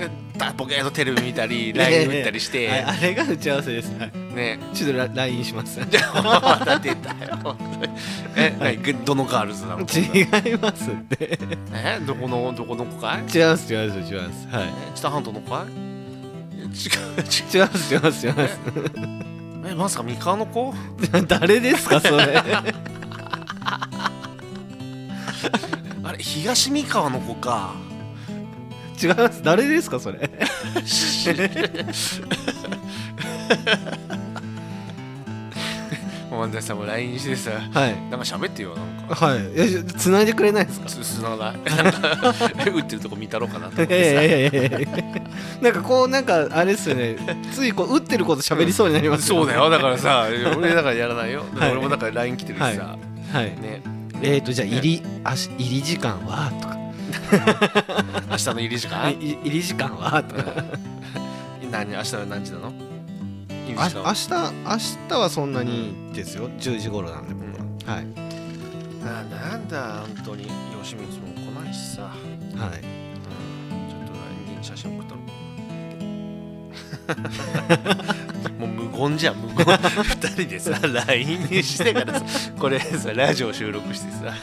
[0.00, 0.08] え
[0.38, 3.92] だボケーっとテレビ見たり LINE 打ったりして、はいあれが打ち合わせです。
[3.98, 4.12] はい。
[4.34, 4.58] ね。
[4.72, 5.80] ちょっとラ LINE します。
[5.90, 7.56] じゃあまた出たよ
[8.36, 8.78] え、はい。
[8.78, 9.80] 何どのガールズなの？
[9.82, 9.84] 違
[10.54, 11.38] いますって。
[11.72, 13.20] えどこのどこの子かい？
[13.32, 14.48] 違います違います違います。
[14.48, 14.68] はい。
[14.68, 15.72] え知多半島の子かい？
[16.60, 16.72] 違う違う。
[17.54, 18.60] 違います違います違います。
[19.66, 20.74] えまさか三河の子？
[21.28, 22.42] 誰ですかそれ？
[26.02, 27.74] あれ東三河の子か
[29.02, 29.42] 違います。
[29.42, 30.30] 誰ですかそれ？
[36.30, 44.88] もうさんも LINE してさはいなんか喋ってよなんかはいいやつないでくれないですかつつながないなんか打ってるとこ見たろうかなと思っいやいやていやいやいや
[45.60, 47.16] なんかこうなんかあれですよね
[47.52, 52.96] ついこう打ってること喋りそうになりますそうだよだからさ俺だからやらないよ、はい俺もだから LINE 来てるしさ、
[53.32, 53.82] はいね
[54.22, 56.76] えーとじゃあ入りあ入り時間はとか
[58.30, 60.22] 明日の入り時間、い入り時間は？
[61.70, 62.72] 何明日は何時なの？
[63.68, 64.02] 明日明
[65.08, 66.50] 日はそんなにですよ。
[66.58, 67.46] 10時頃なんで僕
[67.88, 67.94] は。
[67.94, 68.06] はい。
[69.04, 70.48] ななんだ本当に。
[70.82, 72.14] 吉光も来ないしさ、はい。
[72.56, 72.62] うん、
[73.88, 74.12] ちょっと
[74.46, 75.20] LINE に写真送ったの。
[78.58, 79.56] もう無言じゃん無言。
[79.56, 82.24] 二人でさ LINE にしてからさ
[82.58, 84.34] これさラジオ収録してさ、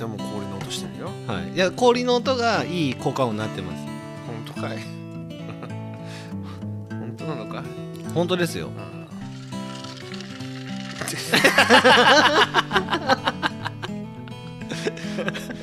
[0.00, 1.52] 対もう氷の音してるよはい。
[1.52, 3.84] いや氷の音がいい効果音になってます。
[4.26, 4.78] 本当かい。
[6.90, 7.62] 本当なのか
[8.14, 8.68] 本当ですよ。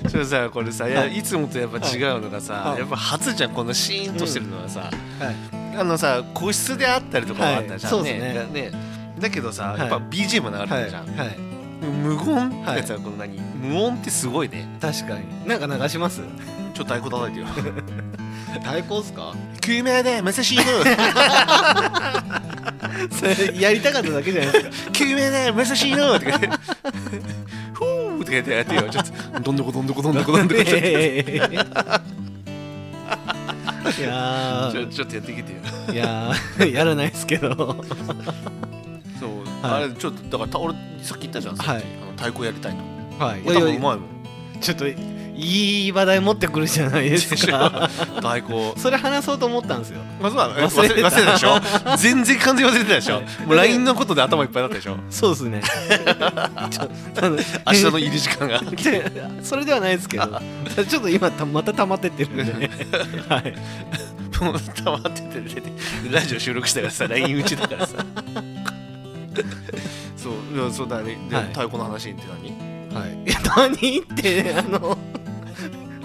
[0.10, 1.18] それさこれさ、いやはい。
[1.18, 2.80] いつもとやっぱ違うのがさ、はい。
[2.80, 5.36] やっぱ初じゃんこのシーンとしてるのはさ、はい。
[5.78, 8.00] あのさ個室であったりとかもあったじゃん、はい。
[8.00, 8.34] そうですね。
[8.34, 8.72] だね。
[9.20, 9.80] だけどさ、はい。
[9.80, 11.38] やっぱ BGM 流れてはいるじゃん、はい。
[11.82, 12.48] 無言？
[12.48, 14.68] ってやつはこの何、無音ってすごいね。
[14.80, 15.48] 確かに。
[15.48, 16.22] なんか流します？
[16.74, 17.48] ちょっと太鼓叩いてよ。
[18.64, 19.34] 太鼓っすか？
[19.62, 20.48] 救命で武蔵野
[23.12, 24.92] それやりたかっただけじゃないですか。
[24.94, 28.84] 救命で武蔵野とか言ってふーとか言ってやってよ。
[28.90, 30.62] ちょっとどんどこどんどこどんどこどんどこ。
[30.62, 30.66] い
[34.02, 35.60] やーちょちょっとやってきてよ。
[35.94, 37.56] いやーやらないですけど。
[37.56, 37.64] そ
[39.28, 39.32] う、
[39.66, 39.84] はい。
[39.84, 41.84] あれちょっとだからた俺さっき言ったじゃんはい。
[42.02, 42.78] あの太鼓やりたいと
[43.18, 43.42] はい。
[43.42, 44.00] 多分うまいもん。
[44.60, 44.86] ちょっと
[45.38, 47.88] いい話題持ってくるじゃないですか。
[48.16, 48.74] 太鼓。
[48.82, 50.02] それ話そうと思ったんですよ。
[50.20, 51.96] まずは忘忘れ忘れたでしょ。
[51.96, 53.22] 全然完全に忘れてたでしょ。
[53.46, 54.98] もう LINE のことで頭いっぱいだったでしょ。
[55.12, 55.62] そうですね。
[56.72, 56.90] ちょ
[57.68, 58.60] 明日の入り時間が。
[58.62, 59.12] で
[59.44, 60.42] それではないですけど。
[60.90, 62.70] ちょっと今たまた溜まってってるんでね。
[63.30, 63.54] はい。
[64.44, 65.72] もう溜まっててて
[66.12, 67.94] ラジオ収録したからさ LINE 打ちだからさ。
[70.16, 71.16] そういやそうだね。
[71.30, 71.46] で、はい。
[71.50, 72.77] 太鼓の話って何？
[72.94, 73.30] はい。
[73.30, 74.98] いや何ってあの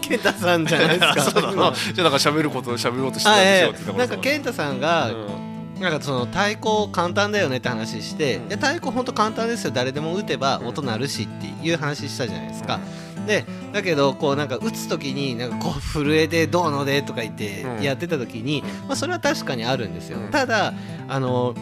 [0.01, 1.21] 健太さんじゃないですか。
[1.31, 1.71] そうな。
[1.71, 5.53] のじゃあなんか喋ること喋ろうとしてたんあですえよってえなんか健太さんが、うん。
[5.81, 8.49] なんかその太鼓簡単だよねって話して、うん。
[8.49, 9.73] いや太鼓ほんと簡単ですよ。
[9.73, 12.79] 誰でも打てば音鳴るしっていう話したじゃないですか、
[13.27, 17.83] でだけどこうなんか打つ時になんかこう震えてどうのでとか言ってうん。
[17.83, 20.31] やってた時に、うんまあ、それは確かにあるんですよ、うん。
[20.31, 20.73] ただ
[21.09, 21.55] あの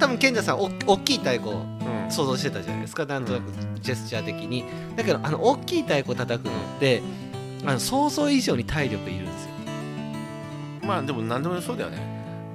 [0.00, 1.54] 多分健太さんお大きい太鼓う
[2.08, 2.10] ん。
[2.10, 3.06] 想像してたじゃないですか。
[3.06, 3.44] なんとなく
[3.80, 4.64] ジェスチャー的に。
[4.96, 7.02] だけどあの大きい太鼓叩くのって
[7.64, 9.50] あの想像以上に体力いるんですよ。
[10.86, 11.98] まあでも何でもそうだよね。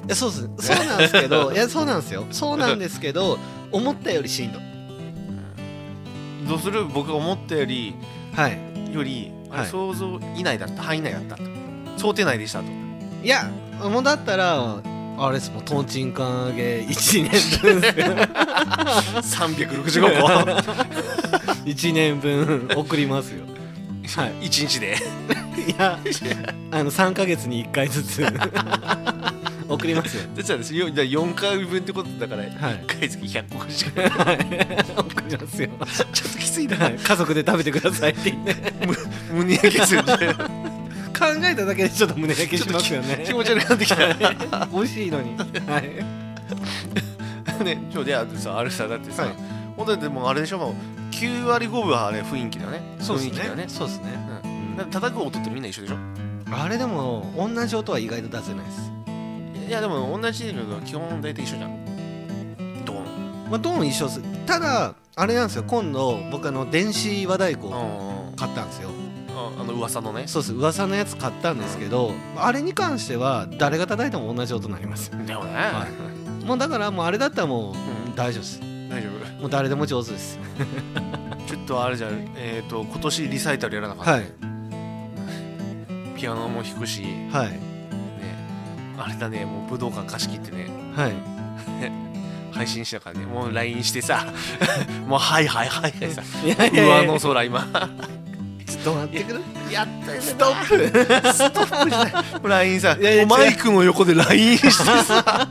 [0.05, 0.73] いやそうです。
[0.75, 2.25] そうなんですけど いやそうなんですよ。
[2.31, 3.37] そうなんですけど
[3.71, 4.61] 思ったよりしんどい。
[6.47, 6.85] どうする？
[6.85, 7.95] 僕が思ったより
[8.33, 8.59] はい。
[8.93, 9.67] より、はい。
[9.67, 11.37] 想像以内だった範囲内だった。
[11.97, 12.65] 想定内でしたと。
[13.23, 13.49] いや
[13.81, 14.77] もうだったら
[15.17, 17.79] あれですもんとんちんかん揚げ1年分
[19.21, 20.27] 365 個。
[21.65, 23.45] 1年分送りますよ。
[24.17, 24.33] はい。
[24.47, 24.97] 1日で。
[25.67, 25.99] いや
[26.71, 28.25] あの3ヶ月に1回ずつ。
[29.67, 30.23] 送りますよ。
[30.35, 30.63] でじゃあよ。
[30.63, 32.51] じゃあ4回分ってことだからはい。
[32.51, 34.01] 1回月100個しか。
[35.01, 35.69] 送りますよ。
[36.13, 36.77] ちょっときついな。
[36.77, 36.95] はい。
[37.01, 38.55] 家族で食べてくださいって言って。
[39.33, 40.64] 胸焼けするんじゃない
[41.17, 43.23] 考えただけでちょっと胸焼けしますよね。
[43.27, 44.67] 気持ち悪くなってきた。
[44.71, 45.35] 美味しいのに。
[45.67, 47.63] はい。
[47.63, 49.31] ねちょであってさあれさだってさ、はい。
[49.77, 50.73] 本当にでもあれでしょもう
[51.11, 52.81] 9割5分はあれ雰囲気だよね。
[52.99, 53.63] そうです雰囲気だよね。
[53.63, 54.03] ねそうですね。
[54.77, 54.85] うん。
[54.89, 55.97] 叩く音ってみんな一緒でしょ？
[56.51, 58.91] あれでも同じ音は意外と出せないです。
[59.67, 61.85] いやでも同じのが基本大体一緒じゃん。
[62.85, 63.49] ドーン。
[63.49, 64.21] まあどうも一緒です。
[64.45, 65.63] ただあれなんですよ。
[65.65, 67.69] 今度僕あの電子和太鼓
[68.35, 68.89] 買ったんですよ
[69.59, 70.27] あの噂のね。
[70.27, 75.11] そうです噂のやつ買ったんですけどあれに関しては誰が叩いても同じ音になります。
[75.11, 75.87] でもね、は
[76.45, 77.73] もうだからもうあれだったらもう
[78.07, 78.59] うん大丈夫です。
[78.89, 80.39] 大丈もう誰でも上手です。
[81.45, 82.33] 夫ちょっとあれじゃん。
[82.35, 84.23] えっ、と今年リサイタルやらなかった、はい。
[86.17, 87.01] ピアノも弾くし。
[87.01, 87.59] ねはい。
[88.97, 89.45] あれだね。
[89.45, 90.69] もう武道館貸し切ってね。
[90.95, 91.13] はい。
[92.51, 93.25] 配信したからね。
[93.25, 94.25] もう LINE してさ。
[95.07, 96.23] もうはいはいはいはいさ。
[96.43, 97.67] 上の空今
[98.85, 101.33] と待ってくれやったよねストップ。
[101.33, 102.13] ストップじゃない。
[102.43, 105.47] LINE さいやいやもうマイクの横で LINE してさ。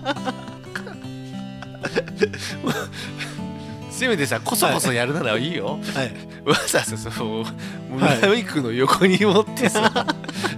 [3.90, 6.14] せめてさこそこそやるならいいよ、はい。
[6.49, 7.44] わざわざそう
[7.97, 10.07] マイクの横に持ってさ。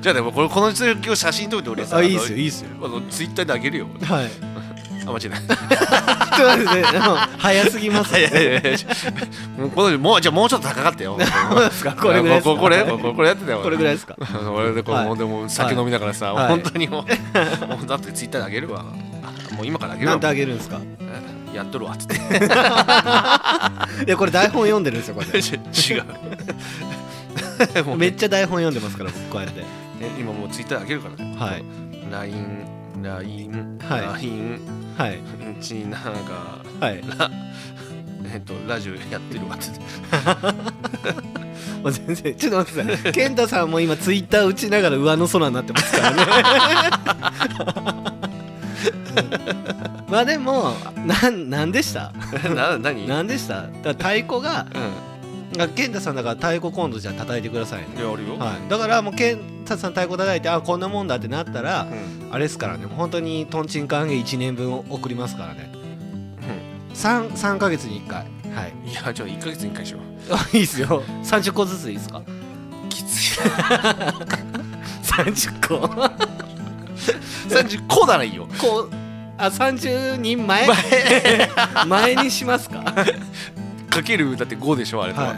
[0.00, 2.70] じゃあでもこれこの続きを写真撮って俺さあいいっすよいいっすよ。
[2.82, 3.86] あのツイッターであげるよ。
[4.02, 4.30] はい
[5.06, 5.40] あ間違えない。
[5.40, 5.56] ちょっ
[6.36, 6.88] と待ってね。
[7.38, 8.70] 早すぎますいやいやいや
[9.56, 11.16] もうこのもうじゃあもうちょっと高かったよ。
[12.00, 13.60] これぐらここれこれやってたよ。
[13.62, 14.16] これぐらいですか。
[14.54, 15.06] 俺でこう、はい。
[15.06, 16.48] もうでも酒飲みながらさ、はい。
[16.48, 18.80] 本当にもうもうだってツイッターであげるわ。
[19.22, 20.12] あもう今からあげるわ。
[20.14, 20.80] なんてあげるんですか？
[21.54, 22.14] やっとるわっつって。
[24.06, 25.26] いやこれ台本読んでるんですよこれ。
[25.40, 25.40] 違
[25.98, 27.96] う。
[27.96, 29.60] めっちゃ台本読んでますから僕こうやって。
[29.60, 29.66] ね
[30.18, 31.34] 今もうツイッターであげるからね。
[31.38, 31.64] はい。
[32.10, 32.66] LINE
[33.06, 34.60] LINE はい LINE
[34.98, 35.18] はい。
[35.60, 37.02] ちなんかはい。
[38.32, 39.66] えっとラジオやってるわって。
[41.82, 42.34] もう全然。
[42.34, 43.12] ちょっと待ってください。
[43.12, 46.22] 健太さんも今ツイッター打ちながら上の空になってますからね。
[50.08, 50.72] まあでも
[51.04, 52.12] なんなんでした？
[52.54, 53.06] な何？
[53.08, 53.62] なんでした？
[53.82, 54.90] だ太鼓がうあ
[55.68, 57.86] 健太さんだから太鼓今度じゃあ叩いてくださいね。
[57.94, 62.32] んやるよ、はい、だからもう健太さん太鼓叩いてあこんなもんだってなったらうん。
[62.32, 62.86] あれですからね。
[62.86, 65.70] もう本当にとんちんかんげ1年分送りますからね。
[66.94, 68.18] 3, 3ヶ月に1回。
[68.54, 68.90] はい。
[68.90, 70.34] いやちょっと1ヶ月に1回しよう。
[70.34, 71.02] あいいですよ。
[71.22, 72.22] 30個ずついいですか？
[72.88, 73.40] きつい。
[75.04, 75.86] 30個。
[77.48, 78.48] 30個ならいいよ。
[78.60, 78.90] こう
[79.38, 80.66] あ30人前。
[81.86, 82.82] 前にしますか？
[83.96, 85.32] かけるだって5でしょあれと、は。
[85.32, 85.36] い。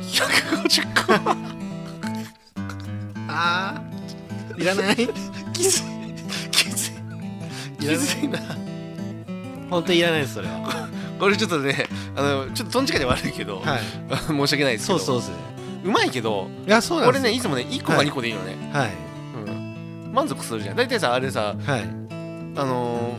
[0.00, 1.12] 150個。
[3.28, 4.62] あー。
[4.62, 4.96] いらない。
[5.52, 5.82] きつい。
[6.52, 6.92] きつい。
[7.80, 8.38] きついな。
[9.68, 10.88] 本当にいらないですそれは。
[11.18, 13.80] これちょっとねあのちょっととんちかで悪いけど、はい。
[14.28, 14.98] 申し訳ないですけど。
[14.98, 18.92] そうそうですねうまいけどいやそうなん俺ねいつもね1個かはい2個でいいのね、はい。
[19.46, 20.76] うん、満足するじゃん。
[20.76, 21.82] 大体さあれさはい。
[22.56, 23.14] あの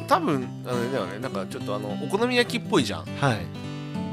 [0.00, 1.18] ー、多分あれだよね。
[1.18, 3.04] なんかちょっとあのお好み焼きっぽいじゃん。
[3.18, 3.64] はい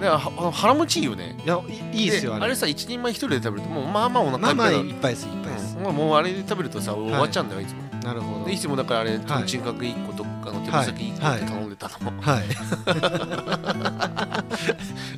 [0.01, 1.35] だからはあの腹持ちいいよね。
[1.45, 1.61] いや
[1.93, 2.55] いいいですよあれ。
[2.55, 8.45] さ一人前一人で食べるともうまあまあおまあまあ腹いっぱいだいっぱいですいっぱいです、うん、もうあれで食べるとさ終わっちゃうんだよいつも、なるほど。
[8.45, 12.41] でいつもだからあれとんちんかく1個とあの手羽先1個って頼んでたの、は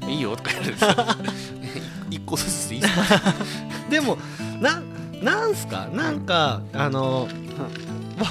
[0.08, 0.12] い。
[0.12, 0.88] い、 いよとか言われてさ。
[2.12, 2.94] 1個ずつでいいっす。
[2.94, 3.34] か
[3.90, 4.18] でも
[4.60, 4.82] な
[5.22, 5.88] なんすか？
[5.94, 7.30] なんかあの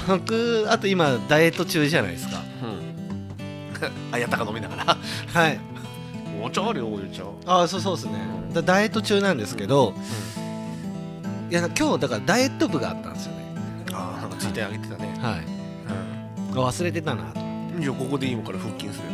[0.07, 2.41] 僕あと今ダイエット中じゃないですか。
[2.61, 4.13] うん。
[4.13, 4.97] あやったか飲みながら。
[5.33, 5.59] はい
[6.43, 8.13] お茶あるよお茶あそうそうですね。
[8.47, 8.53] うん。
[8.53, 9.93] だダイエット中なんですけど、
[11.49, 13.55] いや今日だからダイエット部があったんですよね。
[13.93, 15.17] ああなんかツイッターに上げてたね。
[15.21, 15.45] はい。
[16.53, 17.43] 忘れてたなとう
[17.79, 19.13] んじゃあここで今から腹筋するよ。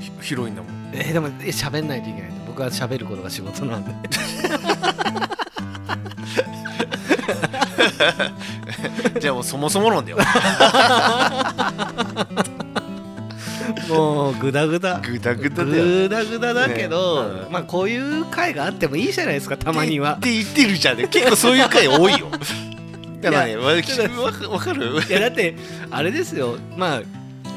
[0.00, 0.72] ひ広いんだもん。
[0.92, 2.30] えーでもえ喋んないといけない。
[2.46, 3.92] 僕は喋ることが仕事なんで。
[9.20, 10.18] じゃあもうそもそも論だよ
[13.88, 15.00] もうグダグダ。
[15.00, 15.84] グダグダだよ。
[15.84, 17.40] グダグダだけど、ね。
[17.46, 20.14] うんまあこういう回があってもいいじゃないですかたまには。
[20.14, 20.98] って言ってるじゃん。
[20.98, 22.28] ね結構そういう回多いよ。
[23.22, 25.00] だからねいや私わかる。
[25.08, 25.56] いやだって
[25.90, 26.56] あれですよ。
[26.76, 27.02] まあ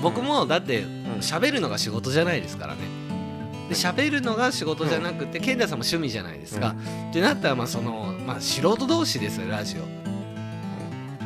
[0.01, 0.99] 僕もだってん。
[1.21, 2.79] 喋るのが仕事じゃないですからね。
[3.69, 6.75] で喋るのが仕事じゃなくて健太さんも趣味じゃないですか、
[7.11, 9.81] ってなったらまあその、まあ、素人同士ですよラジオ。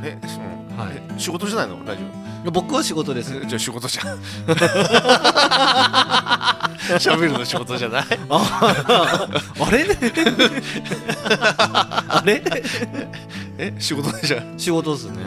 [0.04, 0.76] え、う。
[0.76, 0.92] んはい。
[0.96, 1.80] え仕事じゃないの？
[1.86, 3.36] ラジいや僕は仕事です。
[3.38, 4.18] オじゃあ仕事じゃん。
[7.00, 8.06] 喋るの仕事じゃない。
[8.30, 9.28] あ
[9.60, 9.86] あれ？
[12.10, 12.44] あれ？
[13.58, 15.24] え仕事じゃん、仕事ですね、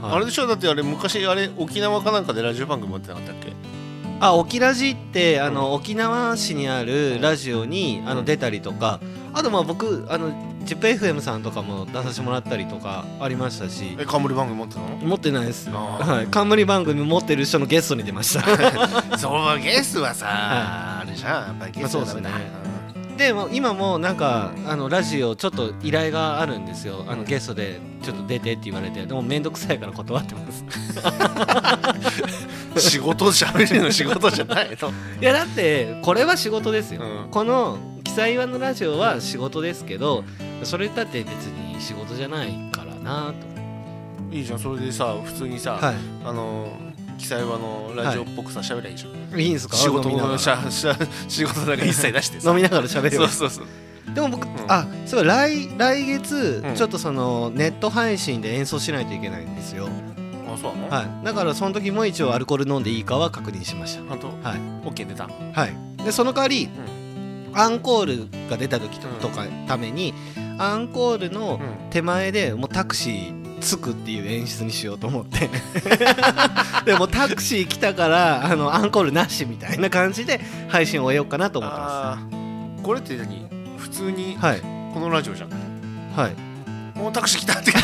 [0.00, 0.12] はい。
[0.14, 0.46] あれでしょ？
[0.46, 3.52] だってあれ昔あれ沖縄かなんかでラジオ番組持ってなかったっけ？
[4.20, 9.00] あ沖ラジってあの、沖縄市にあるラジオにあの出たりとか。
[9.32, 10.32] あとまあ僕あの
[10.64, 13.96] ZIPFM さんとかも出させてもらったりとかありましたし。
[13.98, 14.88] え冠番組持ってたの？
[14.96, 15.70] 持ってないです。
[15.70, 16.30] はい。
[16.30, 18.42] 冠番組持ってる人のゲストに出ました。
[19.18, 21.46] そうゲストはさ、はあれじゃん。
[21.46, 22.70] やっぱりゲストはダメだ、まあそう
[23.20, 27.04] でも今もなんかあのラジオちょっと依頼があるんですよ。
[27.06, 29.04] あのゲストでちょっと出てって言われて。
[29.04, 30.64] でも面倒くさいから断ってます。
[30.64, 30.66] う
[32.56, 34.90] ん仕事じゃべるの仕事じゃないの。
[35.20, 37.30] いやだってこれは仕事ですよ、うん。
[37.30, 40.24] この「記載岩のラジオ」は仕事ですけど
[40.62, 43.34] それだって別に仕事じゃないからな
[44.30, 46.68] いいじゃんそれでさ普通にさ、とはあの
[47.18, 49.76] 記載はのラジオっぽくさ喋りゃいいじゃん、いいいんですか？
[49.76, 50.32] 仕事飲みながら。
[50.34, 50.96] のしゃしゃ
[51.28, 52.50] 仕事なんか一切出してさ。
[52.50, 54.14] 飲みながら喋ればそうそうそう。
[54.14, 56.74] でも僕、んあそう来来月、うん。
[56.74, 59.88] ちょっとそのネット配信で演奏しないといけないんですよ
[60.54, 60.76] あそう。
[60.76, 61.24] なの、はい。
[61.24, 64.02] だからその時も一応アルコール飲んでいいかは確認しました。
[64.04, 64.26] 本当？
[64.48, 64.58] はい。
[64.84, 65.28] オッケー出た。
[65.28, 66.68] はい、でその代わり、
[67.54, 70.14] アンコールが出た時とかために、
[70.58, 71.90] アンコールのうん。
[71.90, 75.50] 手前でもうタクシー着くっていう演出にしようと思って。
[76.86, 82.82] でもタクシー来たからあのアンコールなしみたいな感じで配信を終えようかなと思ってまあー。
[82.82, 83.48] これって何？
[83.76, 84.60] 普通にすはい。
[84.60, 85.50] このラジオじゃん。
[86.14, 86.49] はい
[87.00, 87.72] もうタクシー来たって。
[87.72, 87.78] こ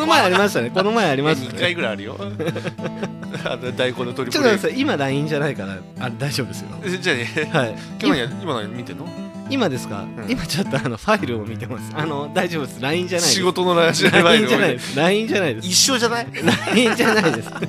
[0.00, 0.70] の前ありましたね。
[0.70, 2.16] この前ありました2ね回ぐらいあるよ。
[3.76, 4.80] 大根のトリちょっと待ってください。
[4.80, 6.68] 今 LINE じゃないからあ大丈夫ですよ。
[6.84, 7.50] えじゃあね。
[7.52, 7.76] はい。
[8.02, 9.06] 今何や今何見てんの？
[9.48, 10.24] 今ですか、ん。
[10.28, 11.92] 今ちょっとあのファイルを見てます。
[11.94, 12.80] あの大丈夫です。
[12.80, 15.68] LINE じゃない仕事のラジオ LINE じゃないです LINE じゃないです。
[15.68, 16.26] 一緒じゃない
[16.74, 17.50] ？LINE じゃないです。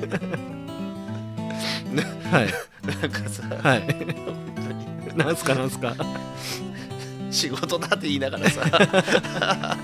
[2.31, 2.47] はい。
[3.01, 3.43] なんかさ。
[3.69, 3.83] はい。
[5.15, 5.53] なんすか？
[5.55, 5.93] なんすか？
[7.29, 9.77] 仕事だって言いながらさ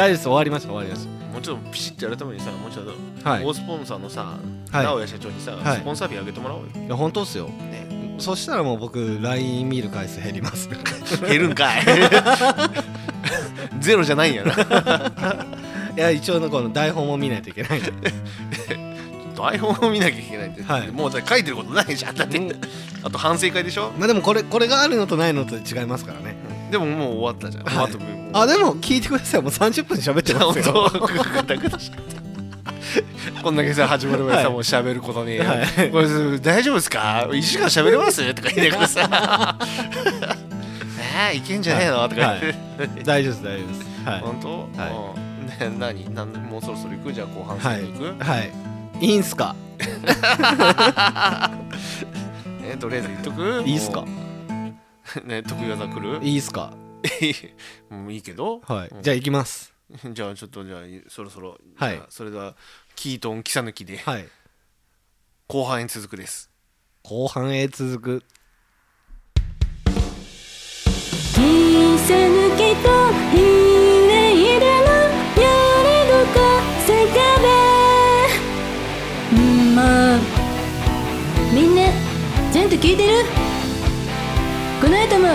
[0.00, 0.22] 大丈夫です。
[0.24, 3.44] 終わりました終わりましもうちょっとピシッとやるためにさもうちょっとたはい。
[3.44, 4.38] 大スポンサーのさ
[4.72, 4.84] はい。
[4.86, 5.78] 直哉社長にさはい。
[5.78, 6.68] スポンサー費あげてもらおうよ。
[6.74, 7.48] いや本当っすよ。
[7.48, 8.16] ね。
[8.18, 10.70] そしたらもう僕 LINE 見る回数減ります。
[11.28, 11.84] 減るんかい。
[13.80, 14.52] ゼロじゃないんやな。
[15.96, 17.92] いや一応のこの台本も見ないといけないんで。
[19.36, 20.90] 台本を見なきゃいけないって、はい。
[20.90, 22.14] もうだって書いてることないじゃん。
[22.14, 22.40] だって、
[23.02, 23.90] あと反省会でしょ？
[23.98, 26.36] まあでもこれこれがあるのとないのと違いますからね
[26.70, 27.92] でももう終わったじゃん、はい。
[28.32, 29.42] あでも聞いてください。
[29.42, 30.90] もう30分喋ってますよ。
[33.42, 39.58] こんだけさ始まる前さ、はいもう喋ることねえよ、はいこれ大丈夫ですか1時間喋れますとか言いながらさ
[41.32, 42.54] えー、いけんじゃねえのとか言っ
[42.96, 44.48] て、大丈夫です大丈夫ですはい本当、
[44.80, 48.52] はうんね、何なんもうそろそろ行くじゃあ後半戦に行く、はい
[49.00, 49.54] いいんすか
[52.62, 54.04] えとりあえず言っとくいいっすか
[55.24, 56.18] ね得意技来る？
[56.22, 56.72] いいっすか？
[57.90, 58.60] もういいけど？
[58.66, 58.88] はい。
[58.88, 59.02] うん。
[59.02, 59.72] じゃあ行きます。
[60.12, 62.02] じゃあちょっとじゃあそろそろはい。
[62.08, 62.54] それでは
[62.94, 64.28] キートン・キサヌキではい。
[65.48, 66.48] 後半へ続くです。
[67.02, 68.22] 後半へ続く。
[71.34, 72.88] 切さ抜けと
[73.32, 73.38] ひ
[74.06, 75.48] ねいでのや
[75.82, 76.38] れどこ
[76.86, 77.14] せか
[79.32, 79.80] べうんま
[80.16, 80.18] あ。
[81.52, 81.82] みんな
[82.52, 83.24] ちゃんと聞いてる？
[85.10, 85.34] この後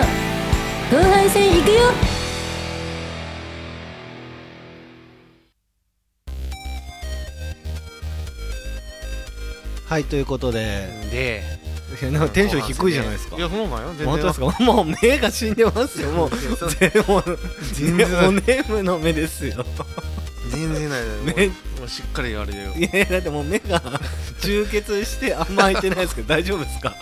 [0.90, 1.76] 後半戦行くよ。
[9.88, 11.42] はいということでで
[12.02, 13.36] いやなんかテンション低いじゃないですか。
[13.36, 14.06] いやそうなんよ全然。
[14.08, 14.46] 本当ですか？
[14.64, 16.10] もう目が死んでますよ。
[16.10, 17.38] もう全もう
[17.72, 19.64] 全然おねむの目ですよ
[20.50, 21.46] 全然ないもうね
[21.78, 23.80] もうしっかりあれだよいやだってもう目が
[24.40, 26.94] 充血してあんま開いてないですけど大丈夫ですか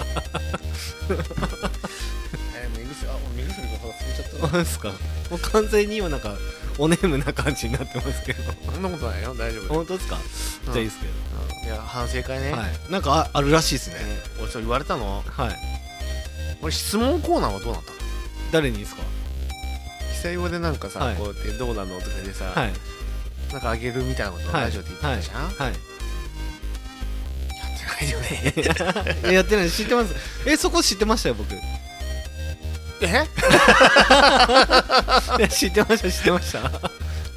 [4.49, 5.31] 肌つけちゃった本当ですか？
[5.31, 6.35] もう完全に今なんか
[6.77, 8.43] おねむな感じになってますけど。
[8.73, 9.35] そんなことないよ。
[9.35, 10.19] 大丈夫本当ですか？
[10.65, 12.93] じゃあいいですけいや反省会ね、ど、はい。
[12.93, 13.97] なんかああるらしいですね。
[13.97, 14.01] ね。
[14.41, 15.23] 俺それ言われたの。
[15.27, 15.57] はい。
[16.63, 17.97] 俺質問コーナーはどうなったの？
[18.53, 19.03] 誰にですか？
[20.13, 21.17] 記載語でなんかさ、はい。
[21.17, 22.73] こうやってどうなのとかでさ、はい。
[23.53, 24.65] なんかあげるみたいなことをはい。
[24.65, 25.55] ラジオで言ってたじゃん、はい。
[25.61, 25.79] やっ
[27.79, 29.33] てないよね。
[29.33, 29.71] やってない。
[29.71, 30.15] 知ってます。
[30.47, 31.55] えそこ知ってましたよ僕
[33.03, 33.27] いえ
[35.43, 36.71] や知ってました知ってました。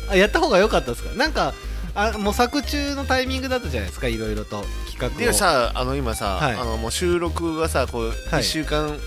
[0.10, 1.14] あやった方が良かったですか？
[1.16, 1.54] なんか
[1.96, 4.08] あ模索中のタイミングだったじゃないですか？
[4.08, 5.10] いろいろと企画を。
[5.20, 6.54] でさあの今さ、はい。
[6.54, 8.16] あのもう収録がさこう、はい。
[8.42, 8.98] 1週間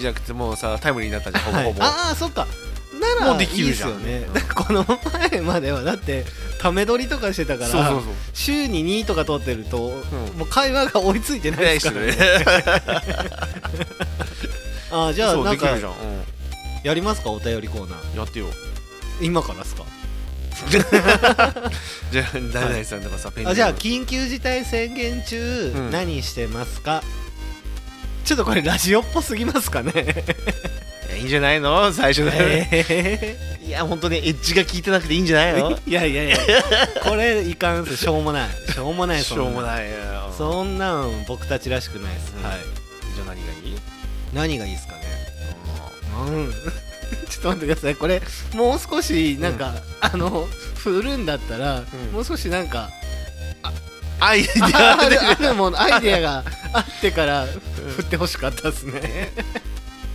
[0.00, 1.66] じゃなくてもうさタイムリーになったじゃんほぼはい。
[1.66, 2.46] ほぼ、ああそっか。
[3.00, 3.90] ならもうできるじゃん。
[3.90, 4.24] いいっすよね。
[4.26, 4.86] うんだからこの
[5.30, 6.24] 前まではだって
[6.60, 8.02] ため撮りとかしてたからそうそうそう。
[8.32, 9.80] 週に2とか撮ってると、ん。
[10.38, 12.16] もう会話が追いついてないですからね
[14.90, 16.22] あじゃあそうなんかできるじゃん、うん。
[16.84, 17.30] やりますか？
[17.30, 18.16] お便りコーナー。
[18.18, 18.46] やってよ。
[19.20, 19.84] 今からですか？
[20.66, 23.50] じゃあ誰々さんとかさ、ペンネーム。
[23.50, 25.90] あじゃあ緊急事態宣言中、うん。
[25.90, 27.02] 何してますか？
[28.24, 29.92] ちょっとこれラジオっぽすぎますかね？
[29.94, 29.96] い
[31.12, 31.92] やいいんじゃないの？
[31.92, 35.76] 最初で、えいや本当にエッジが効いてなくていいんじゃないの？
[35.76, 36.36] ー いやいやいや。
[37.04, 38.48] これいかんすしょうもない。
[38.72, 39.90] しょうもないしょうもいない。
[39.90, 42.58] よそんなん僕たちらしくないです、うんはい。
[43.14, 43.76] じゃあ何がいい？
[44.36, 45.00] 何がいいですかね？
[46.28, 46.52] うん
[47.28, 47.94] ちょっと待ってください。
[47.96, 48.22] これ
[48.54, 52.12] もう少しなんか、あの振るんだったら、うん。
[52.12, 52.90] もう少しなんか
[54.20, 55.18] アイデあアで。
[55.18, 57.46] あ るあるもの アイデアがあってから
[57.96, 59.32] 振ってほしかったですね、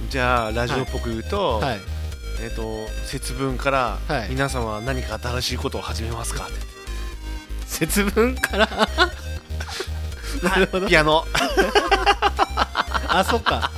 [0.09, 1.79] じゃあラジオっぽく言うと、はい。
[2.41, 4.29] えっ、と節分から、はい。
[4.29, 6.45] 皆さんは何か新しいことを始めますか？
[6.45, 6.53] って
[7.67, 8.67] 節分から？
[10.43, 11.25] なるほどピアノ。
[13.07, 13.71] あそっか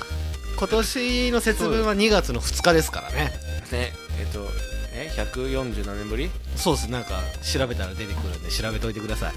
[0.64, 3.34] 今年の節分は2月の2日ですからね。
[3.70, 4.48] ねえっ、と
[4.94, 6.32] え140何年ぶり？
[6.56, 6.90] そうです。
[6.90, 9.34] なんか調べたら出てくるんで調べといてください。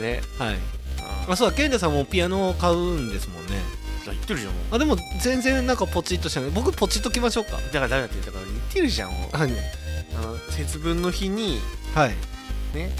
[0.00, 0.54] ね はい。
[1.00, 3.60] ああそうだ健太さんもピアノを買うんですもんね。
[4.04, 4.52] 言ってるじゃん。
[4.52, 7.56] もうあでも全然なんかポチッとしたね僕ポチッときましょうか。
[7.56, 9.10] だから誰だって言ったから言ってるじゃん。
[9.10, 9.50] もうはい。
[10.16, 11.60] あの節分の日に
[11.96, 12.14] はい。
[12.74, 12.94] ね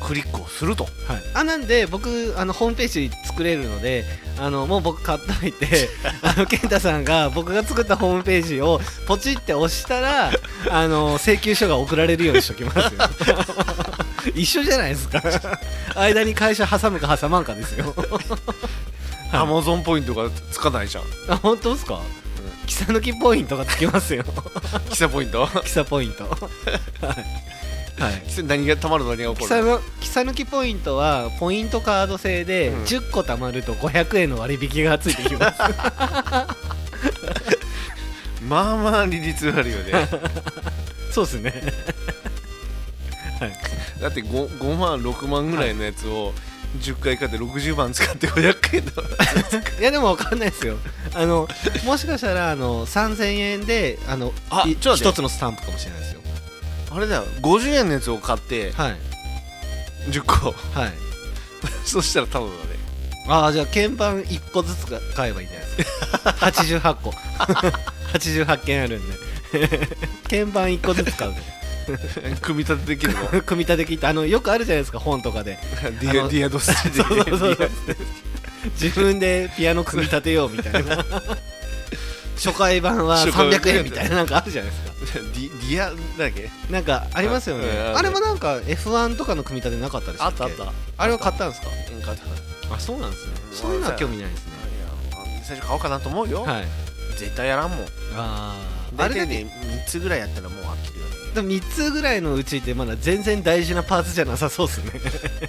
[0.00, 0.84] クリックをすると。
[0.84, 0.92] はい、
[1.34, 4.04] あなんで僕あのホームページ作れるので
[4.38, 5.88] あのもう僕買っといて
[6.22, 10.30] あの健太さんが僕が作ったホームページをポチって押したら
[10.70, 12.90] あの請求書が送られるようにしときますよ。
[14.34, 15.22] 一緒じゃないですか。
[15.94, 17.94] 間に会社挟むか挟まんかですよ。
[19.32, 21.04] アマゾンポイントがつかないじゃん。
[21.28, 22.00] あ本当ですか？
[22.66, 24.24] キサ抜きポイントがつきますよ。
[24.90, 25.48] キサポイント？
[25.64, 26.24] キサポイント。
[26.24, 26.30] は
[27.12, 27.24] い、
[28.44, 32.82] 何がたまるの何が起こるのキサ抜きポイントはポイントカード制でうん。
[32.84, 35.60] 10個貯まると500円の割引がついてきます。
[38.46, 40.08] まあまあ利率悪いよね。
[41.10, 41.54] そうですね。
[44.00, 46.32] だって 5, 5万6万ぐらいのやつを
[46.80, 48.90] 10回買って60万使って500円の
[49.80, 49.82] い。
[49.82, 50.76] やでも分かんないですよ。
[51.14, 51.48] あの
[51.84, 56.20] もしかしたらあの3000円であのいあ一つのスタンプかもしれないですよ
[56.96, 57.24] あれだよ。
[57.42, 58.96] 50円のやつを買ってはい。
[60.10, 60.52] 10個。
[60.78, 60.92] はい。
[61.84, 62.70] そしたら多分だね。
[63.28, 65.92] ああじゃあ鍵盤1個ずつが買えばいいんじゃないです
[66.22, 66.30] か。
[66.40, 67.10] 88個。
[68.14, 69.18] 88件あるんで。
[70.30, 71.34] 鍵盤1個ずつ買う
[72.40, 73.30] 組み立てできるの？
[73.30, 75.58] で組み立て切ってあのよくあるじゃないですか本とかで。
[76.00, 77.02] ディアディアゴスで。
[77.02, 77.70] そうそうそう
[78.80, 81.04] 自分でピアノ組み立てようみたいな
[82.36, 85.18] 初回版は初回版300円みたいななんかあるじゃないですか。
[85.20, 86.50] ディディアだっけ？
[86.70, 87.66] なんかありますよね。
[87.66, 90.54] うんあれもなんか F1 とかの組み立てなかったでしたっけ
[90.96, 91.68] あれは買ったんですか？
[91.90, 92.74] え、買った。
[92.74, 93.32] あそうなんですね。
[93.50, 93.56] うん。
[93.56, 94.52] そういうのは興味ないですね。
[95.32, 96.64] いや最初買おうかなと思うよ、はい。
[97.16, 97.78] 絶対やらんもん。
[97.80, 97.84] あ
[98.16, 98.54] あ
[98.98, 99.50] あれだけ大体ね
[99.84, 101.16] 3つぐらいやったらもう飽きるよね。
[101.34, 105.00] でも3つぐらいのうちってまだ全然大事なパーツじゃなさそうですね。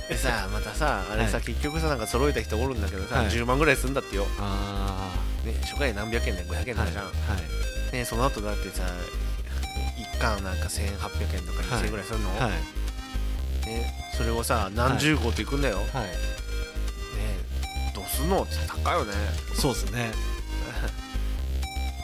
[0.10, 1.46] でさまたさあれさ、はい。
[1.46, 3.28] 結局さなんか揃えた人おるんだけどさ、はい。
[3.28, 5.10] 10万ぐらいするんだってよ、あ
[5.48, 7.12] ね、初回何百円で500円あだじゃん、は
[7.92, 8.84] いね、その後だってさ
[10.16, 12.52] 1巻なんか1800円とか2000円ぐらいするの、はい。
[13.68, 16.08] ね、それをさ何十個っていくんだよ、ねはい。
[17.96, 18.44] どうすんの？
[18.44, 19.14] って高いよね。
[19.56, 20.12] そうです ね。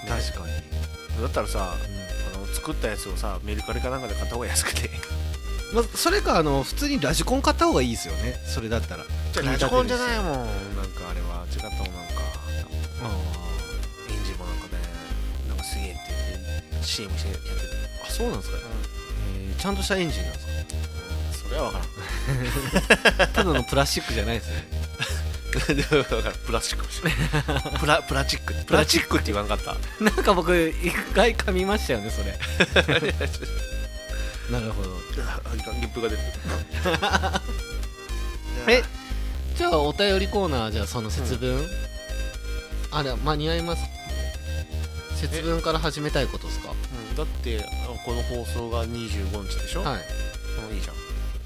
[0.08, 1.22] 確かに。
[1.22, 1.76] だったらさ
[2.34, 4.90] あの作ったやつをさメルカリかなんかで買った方が安くて。
[5.74, 8.36] まあ、それかあの普通にラジコン買った方がいいですよね。
[8.46, 9.06] それだったら。
[9.34, 10.26] じゃあラジコンじゃないもん。
[10.76, 12.03] なんかあれは違ったもんな
[13.10, 14.72] エンジンもなんかね
[15.48, 16.00] なんかすげえって
[16.70, 17.56] 言って CM してやってて。
[18.06, 18.64] あそうなんですか、えー
[19.62, 20.46] ちゃんとしたエンジンなんです
[21.48, 21.86] それは分か
[23.08, 23.18] らん。
[23.18, 24.68] か ただのプラスチックじゃないですね。
[25.54, 25.60] プ
[26.52, 26.86] ラスチック。
[27.80, 28.54] プラプラチック。
[28.66, 29.76] プラチックって言わんかった。
[30.04, 32.32] なんか僕一回噛みましたよねそれ。
[34.50, 34.90] なるほど。
[35.80, 36.22] ゲップが出て
[38.68, 38.84] え
[39.56, 41.70] じゃあお便りコーナーじゃあその節分、
[42.94, 43.84] あれ間に合います。
[45.20, 46.72] 節分から始めたいことですか？
[46.72, 50.02] うんだってあこの放送が25日でしょ、はい。
[50.70, 50.96] うんいいじゃん。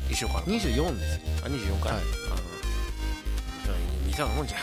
[0.09, 0.41] 一緒から。
[0.45, 1.21] 24ですよ。
[1.43, 2.01] あ24回、はい。
[2.01, 3.77] あの
[4.07, 4.61] 似たようなもんじゃん。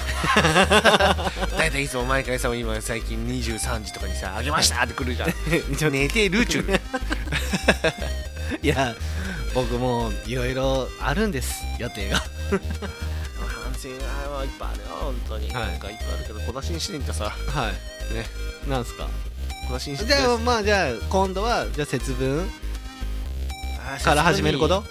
[1.59, 5.31] 大体いつも毎回さ今最近23時とかにさ「あげました!」って来るじゃん。
[5.73, 6.81] 一応寝てるっちゅうね
[8.63, 8.95] いや
[9.55, 12.23] 僕もいろいろあるんです予定が
[13.85, 15.69] 反省戦はいっぱいあるよ本当に、はい。
[15.73, 18.15] なんかいっぱいあるけど小出しにしてんってさはい。
[18.15, 18.25] ね。
[18.69, 19.09] なんすか？
[19.69, 22.49] 小出しにしてじゃあまあじゃあ今度はじゃあ節分
[24.03, 24.83] から始めること？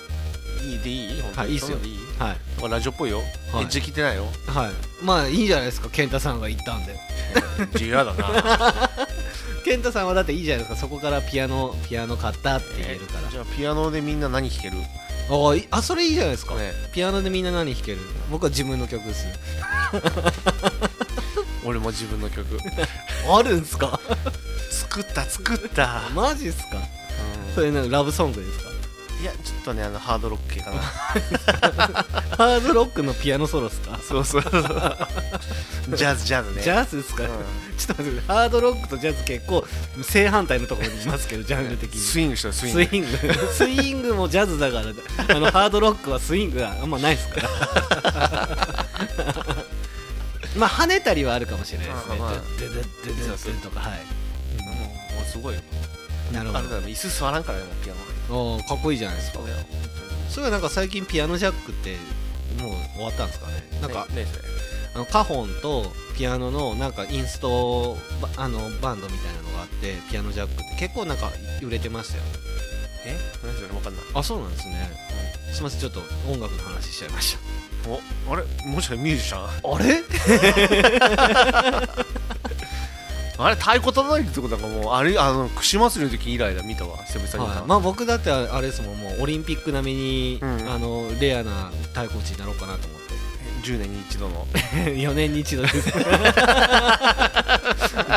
[0.64, 0.80] いい。
[0.80, 1.38] でいい本当に。
[1.38, 1.78] はいいいっすよ。
[1.84, 2.34] いいは
[2.68, 2.70] い。
[2.70, 3.24] ラジオっぽいよ、は
[3.62, 3.64] い。
[3.64, 4.26] エッジ聞いてないよ。
[4.48, 4.72] はい。
[5.04, 6.98] まあいいじゃないですか健太さんが言ったんで。
[7.74, 8.90] 自由だな。
[9.66, 10.80] 健太さんはだっていいじゃないですか。
[10.82, 14.78] そこからピアノピアノ買ったって言えるから、じゃあピアノでみんな何弾ける？
[15.30, 16.74] あいあそれいいじゃないですか、ね。
[16.94, 18.00] ピアノでみんな何弾ける？
[18.30, 19.26] 僕は自分の曲です。
[21.66, 22.46] 俺も自分の曲。
[23.32, 24.00] あるんすか？
[24.70, 26.78] 作った作った、マジっすか？
[27.56, 28.70] それなんかラブソングですか？
[29.24, 30.82] いやちょっとねあのハードロック系かな。
[32.36, 33.98] ハードロックのピアノソロっすか？
[34.06, 34.54] そうそうそう。
[35.96, 36.62] ジャズジャズね。
[36.62, 37.28] ジャズっすか、う
[37.78, 39.66] ちょっと待ってハードロックとジャズ結構
[40.02, 42.02] 正反対のところにいますけどジャンル的に。
[42.02, 43.18] スイングしたらスインスグイング。
[43.54, 44.88] スイングもジャズだから
[45.30, 47.50] あのハードロックはスイングがあんまないですから。
[50.58, 52.18] まあ跳ねたりはあるかもしれないですね。
[52.18, 54.00] ドゥドゥドゥドゥドゥとかはい。
[55.16, 55.62] もうすごいよ。
[56.34, 58.00] なるほあれだよ椅子座らんからねピアノ
[58.34, 59.40] どおーかっこいいじゃないですか。
[60.30, 61.98] それはなんか最近ピアノジャックって
[62.62, 63.54] もう終わったんですかね。
[63.82, 64.28] なんか、ねね
[64.96, 71.32] あのカホンとピアノのなんかインストバあのバンドみたいなのがあってピアノジャックって結構なんか
[71.64, 72.24] 売れてましたよ。
[73.06, 73.18] え？
[73.44, 74.04] 何それ分かんない。
[74.14, 74.90] あそうなんですね、
[75.52, 77.38] すみませんちょっと音楽の話しちゃいまし
[77.88, 78.00] お
[78.32, 78.44] あれ？
[78.66, 79.48] もしかしてミュージシャン？
[79.62, 80.04] たあれ？
[83.38, 86.98] あれ太鼓叩いてるってことなんかもうあれあの串祭りの時以来だ見たわ。
[87.04, 90.70] 久々にはい、まあ僕だってあれですもんもうオリンピック並みに、うん。
[90.70, 93.14] あのレアな太鼓打ちになろうかなと思って。
[93.64, 94.46] 10年に一度の。
[94.86, 95.90] 4年に一度です。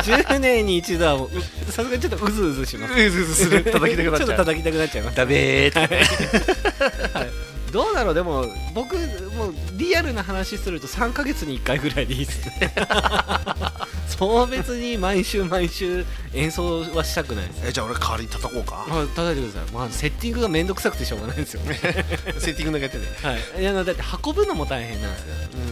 [0.03, 2.93] 10年に一度はもううさすがにちょっとうずうずします。
[2.93, 3.63] うずうずする。
[3.63, 4.27] 叩きたくなっちゃう。
[4.27, 5.17] ちょっと叩きたくなっちゃいます。
[5.17, 8.13] ダメーってどうだろう？
[8.13, 12.73] でも僕もうリアルな話すると3ヶ月に1回ぐらいでいいですね。
[14.07, 17.61] そう別に毎週毎週演奏はしたくないです。
[17.67, 18.85] えじゃあ俺代わりに叩こうか。
[18.87, 21.75] まあ叩いてください、まあ、セッティングがめんどくさくてしょうがないですよね。
[22.39, 23.61] セッティングだけやってねはい。
[23.61, 23.95] いやだって
[24.25, 25.27] 運ぶのも大変なんですよ。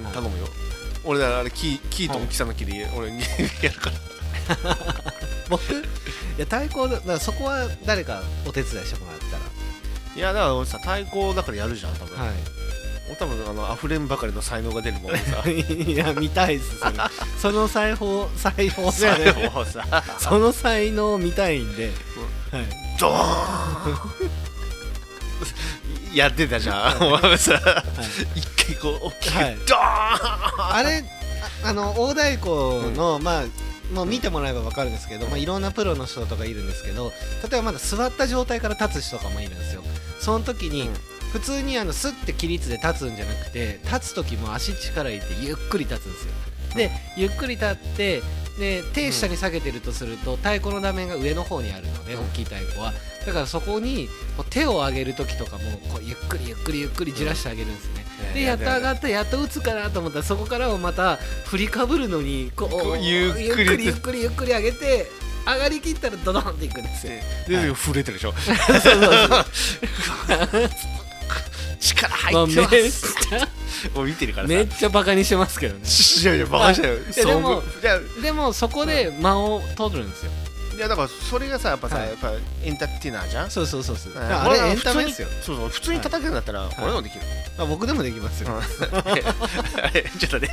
[0.05, 0.11] うん。
[0.11, 0.47] 頼むよ。
[1.03, 3.21] 俺だからあれキーキーと大きさの木で俺に
[3.61, 3.91] やるか
[4.65, 4.77] ら。
[5.49, 5.73] 僕？
[5.73, 5.77] い
[6.37, 9.37] や太鼓だだからそこは誰かお手伝いしてもらった
[10.15, 12.31] いやだから俺さ太鼓だからやるじゃん多分、らは
[13.07, 15.43] 俺多分あの溢れんばかりの才能が出るもんでさ。
[15.49, 15.59] い
[15.93, 16.91] いや見たいっすそれ。
[17.39, 20.03] その裁縫裁縫じゃなさ。
[20.19, 21.91] その才能を見たいんで、
[22.51, 22.65] はい、
[22.99, 24.23] ドー
[26.13, 26.15] ン！
[26.15, 27.03] やってたじゃん。
[27.03, 27.83] お前さ。
[28.35, 29.57] 一回こう大きくはい。
[29.67, 30.75] ドーン！
[30.75, 31.03] あれ
[31.63, 32.49] ああの大太鼓
[32.95, 33.43] の、まあ
[33.93, 37.13] もう見てもらえば分かるんですけど、まあ、いろんなプロの人とかいるんですけど
[37.43, 39.83] 例えばまだ座った状態から立つ人とかもいるんですよ
[40.25, 40.93] その時に、うん。
[41.31, 46.31] 普通にあのスッて起立で立つんじゃなくて立つ時も足力入れてゆっくり立つんですよ。
[46.75, 48.21] でゆっくり立って
[48.57, 52.21] で手下に下げてるとすると太鼓の画面が上の方にあるので、うん。
[52.21, 52.93] 大きい太鼓は。
[53.25, 54.07] だからそこに
[54.49, 58.33] 手を上げる時とかもこうゆっくりゆっくりゆっくりじらしてあげるんですね、うん。
[58.33, 65.07] でやっと上がってやっと打つかなと思ったらそこからもまた振りかぶるのにこうゆっくりゆっくりゆっくり上げて
[65.45, 67.13] 上がりきったらドドンっていくんですよ
[67.47, 68.33] で震えてるでしょ。
[68.41, 70.69] そうそうそう
[71.79, 73.05] 力入まあってます
[73.93, 74.53] もう見てるからさ。
[74.53, 75.81] めっちゃバカにしてますけどね。
[75.85, 76.99] いやいやバカしたよい。
[77.15, 80.31] やでもじゃでもそこで間を取るんですよ。
[80.75, 82.07] いやだからそれがさやっぱさ、はい。
[82.09, 82.31] やっぱ
[82.63, 83.51] エンターテイナーじゃん。
[83.51, 84.13] そうそうそうそう。
[84.13, 85.27] うんあれエンタメですよ。
[85.41, 87.21] そうそう普通に叩けるんだったら俺のもできる、
[87.57, 88.49] あ僕でもできますよ。
[90.19, 90.49] ちょっとね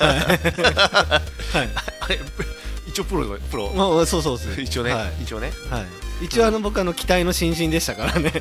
[0.00, 1.68] はい。
[2.00, 2.20] あれ
[2.96, 3.70] 一応プロのプロ。
[3.74, 5.12] まあそうそうです一応ね、はい。
[5.22, 5.52] 一応ね。
[5.68, 5.82] は
[6.22, 8.32] い、一応あの僕あの期待の新人でしたからね。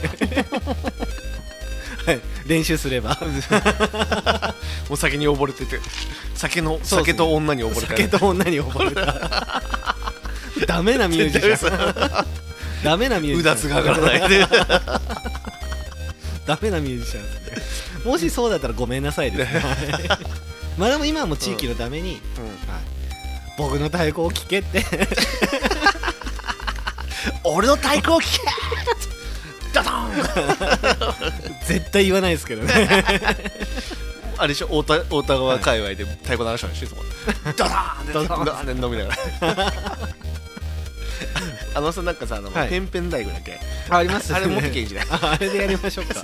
[2.05, 2.21] はい。
[2.47, 3.19] 練習すれば。
[4.89, 5.81] お酒に溺れてて。
[6.35, 9.61] 酒の酒と女に溺れて酒と女に溺れた。
[10.65, 12.27] ダメなミュージシャン。
[12.81, 13.55] ダメなミューうジシャン。
[13.55, 14.47] だつが上がらないで。
[16.47, 17.23] ダメなミュージシャン。
[17.23, 17.29] で
[17.59, 19.59] すねもしそうだったらごめんなさいですね。
[19.59, 19.77] はい。
[20.77, 22.19] まあでも今はもう地域のために、はい、
[23.57, 24.83] 僕の太鼓を聴けって。
[27.43, 28.45] 俺の太鼓を聞け！
[29.73, 30.11] ダダン！
[31.65, 33.03] 絶対言わないですけどね。
[34.37, 34.67] あれでしょ？
[34.67, 37.03] 太田太田川界隈で太鼓鳴らしたんでしょいつも
[37.55, 38.07] ダダン！
[38.13, 38.45] ダダン。
[38.45, 38.65] ダダン！
[38.65, 39.17] で飲みながら。
[41.75, 42.69] あのさなんかさあの、はい。
[42.69, 43.59] ペンペン大工だっけ？
[43.89, 45.07] ありますあれ持ってけいいんじゃない？
[45.11, 46.15] ああれでやりましょうか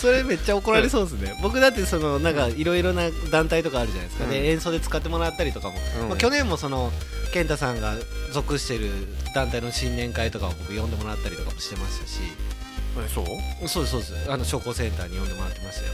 [0.00, 4.30] それめっちゃ怒られそうですね、僕だってそのなんかいろいろな団体とかあるじゃないですか、うん。
[4.30, 6.08] で演奏で使ってもらったりとかも、うん。
[6.08, 6.90] まあ、去年もその
[7.32, 7.94] 健太さんが
[8.32, 8.90] 属してる
[9.34, 12.20] 団体の新年会とかを僕呼んでもらったりとかもしてましたし。
[12.98, 13.68] えそう？
[13.68, 14.30] そうですそうです。
[14.30, 15.92] あの商工センターに呼んでもらってましたよ。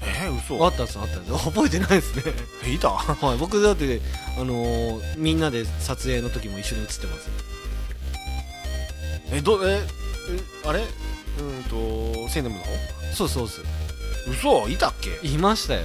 [0.00, 0.64] えー、嘘。
[0.64, 2.22] あったんですあったんです 覚えてないですね。
[2.64, 2.88] えいた？
[2.90, 3.36] はい。
[3.36, 4.00] 僕だって
[4.36, 7.28] あのーみんなで撮影の時も一緒に写ってます。
[9.30, 10.84] えどええあれ？
[11.38, 12.62] うんとセンデムの？
[12.62, 12.70] 方
[13.14, 13.62] そうそうです
[14.28, 15.18] 嘘いたっけ？
[15.26, 15.80] いましたよ。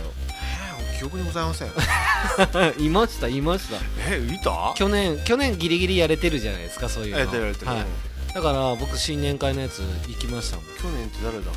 [0.92, 1.70] えー、記憶にございません。
[2.84, 3.78] いましたいました。
[4.10, 4.74] えいた？
[4.76, 7.20] 去年去年ギリギリやれてるじゃないですかそういうの。
[7.20, 7.86] やってるやってる、はい、
[8.34, 10.66] だから僕新年会のやつ行きましたもん。
[10.66, 11.50] 去年って誰だっけ？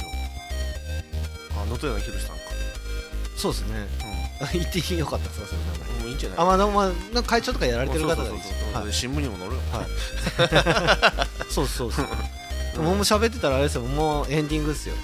[0.00, 0.10] 会
[1.52, 2.42] 長あ能登柳宏さんか。
[3.36, 3.88] そうですね。
[4.52, 5.46] 行ってよかったですか？
[5.48, 5.88] それ名前。
[5.88, 6.38] うんもういいんじゃない？
[6.38, 8.30] あまあでもまあ会長とかやられてる方です。
[8.72, 8.92] はい。
[8.92, 9.60] 新聞にも載るよ。
[9.72, 11.26] はい。
[11.52, 12.06] そうそうそう
[12.82, 14.94] もう喋ってたらあれですよもうエンディングですよ。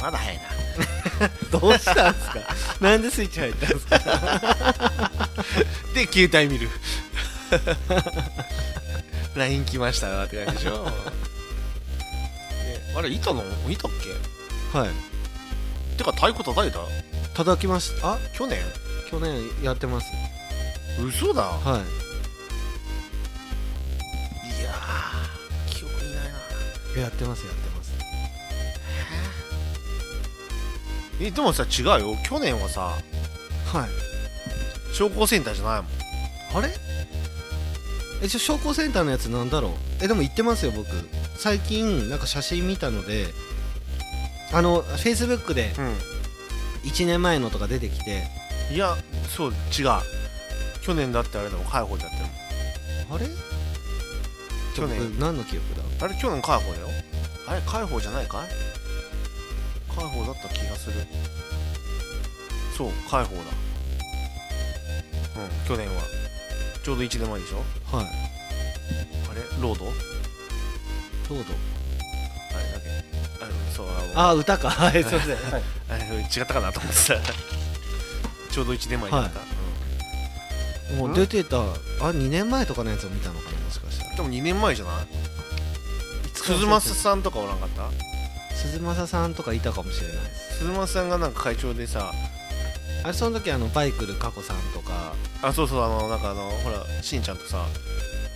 [0.00, 0.42] まだ早いな。
[1.58, 2.40] どうしたんですか？
[2.80, 3.98] なんでスイッチ入ったんですか？
[5.94, 6.68] で携帯見る。
[9.36, 10.92] LINE 来ましたわって感じでしょ、ね、
[12.96, 13.90] あれいたのいたっ
[14.72, 14.78] け？
[14.78, 14.90] はい。
[15.96, 16.78] てか太鼓叩いた？
[17.34, 18.12] 叩きました。
[18.14, 18.18] あ？
[18.36, 18.58] 去年？
[19.10, 20.06] 去年やってます。
[21.04, 21.42] 嘘だ。
[21.42, 22.03] はい
[27.00, 27.92] やってますやってます。
[31.20, 32.16] えでもさ違うよ。
[32.24, 32.80] 去年はさ
[33.72, 33.88] はい。
[34.94, 35.90] 商工センターじゃないもん。
[36.56, 36.74] あれ？
[38.22, 39.72] えじゃあ商工センターのやつなんだろう？
[40.02, 40.86] えでも行ってますよ僕。
[41.36, 43.26] 最近なんか写真見たので
[44.52, 45.72] あのフェイスブックで
[46.84, 48.24] う1年前のとか出てきて。
[48.70, 48.96] んいや
[49.28, 49.56] そう違う。
[50.82, 52.16] 去年だってあれだもん開放だって
[53.10, 53.26] あれ？
[54.74, 54.98] 去年。
[54.98, 55.83] 僕何の記憶だ？
[56.00, 56.88] あれ去年開放だよ。
[57.46, 58.48] あれ開放じゃないかい？
[59.94, 60.94] 開放だった気がする。
[62.76, 63.40] そう開放だ。
[65.36, 66.02] うん去年は。
[66.84, 67.64] ちょうど1年前でしょ？
[67.96, 68.06] はい。
[68.06, 69.84] あれロード？
[69.86, 71.54] ロード。
[72.54, 73.44] あれだっけ？
[73.44, 74.68] あれそうああ歌か。
[74.70, 77.14] はいすいません、はい、あれ違ったかなと思ってさ
[78.50, 79.46] ちょうど1年前になった、は
[80.98, 81.62] もう出てたあ
[82.00, 84.10] 2年前とかのやつを見たのかなもしかしたら。
[84.10, 85.06] うん、でも2年前じゃない？
[86.44, 87.90] 鈴間さんとかおらんかった？
[88.56, 90.16] 鈴正さんとかいたかもしれない
[90.58, 92.12] 鈴間さんがなんか会長でさ
[93.02, 95.14] あれその時あのバイクル佳子さんとか。
[95.42, 97.66] あそうそうあのなんかあのほらしんちゃんとさ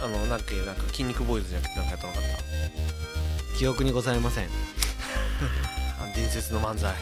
[0.02, 3.58] あのなんかなんか筋肉ボーイズじゃなくてなんかやったのかった？
[3.58, 4.48] 記憶にございません。
[6.14, 6.94] 伝説の漫才。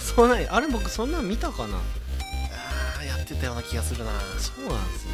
[0.00, 1.76] そうないあれ僕そんなん見たかな？
[1.78, 4.10] あーやってたような気がするな。
[4.38, 5.12] そうなんですね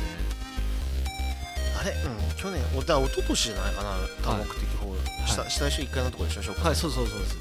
[1.81, 1.93] あれ？
[1.93, 2.37] うん。
[2.37, 7.37] 去年おだ一昨年じゃないかな多目的ホール、下下一緒1階のとこでしょ紹介はいそうそうそうです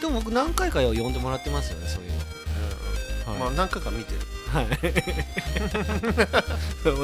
[0.00, 2.18] でも僕何回か呼んでもらってますよねそういうの。
[3.38, 4.18] まあ何回か見てる。
[4.52, 4.66] はい。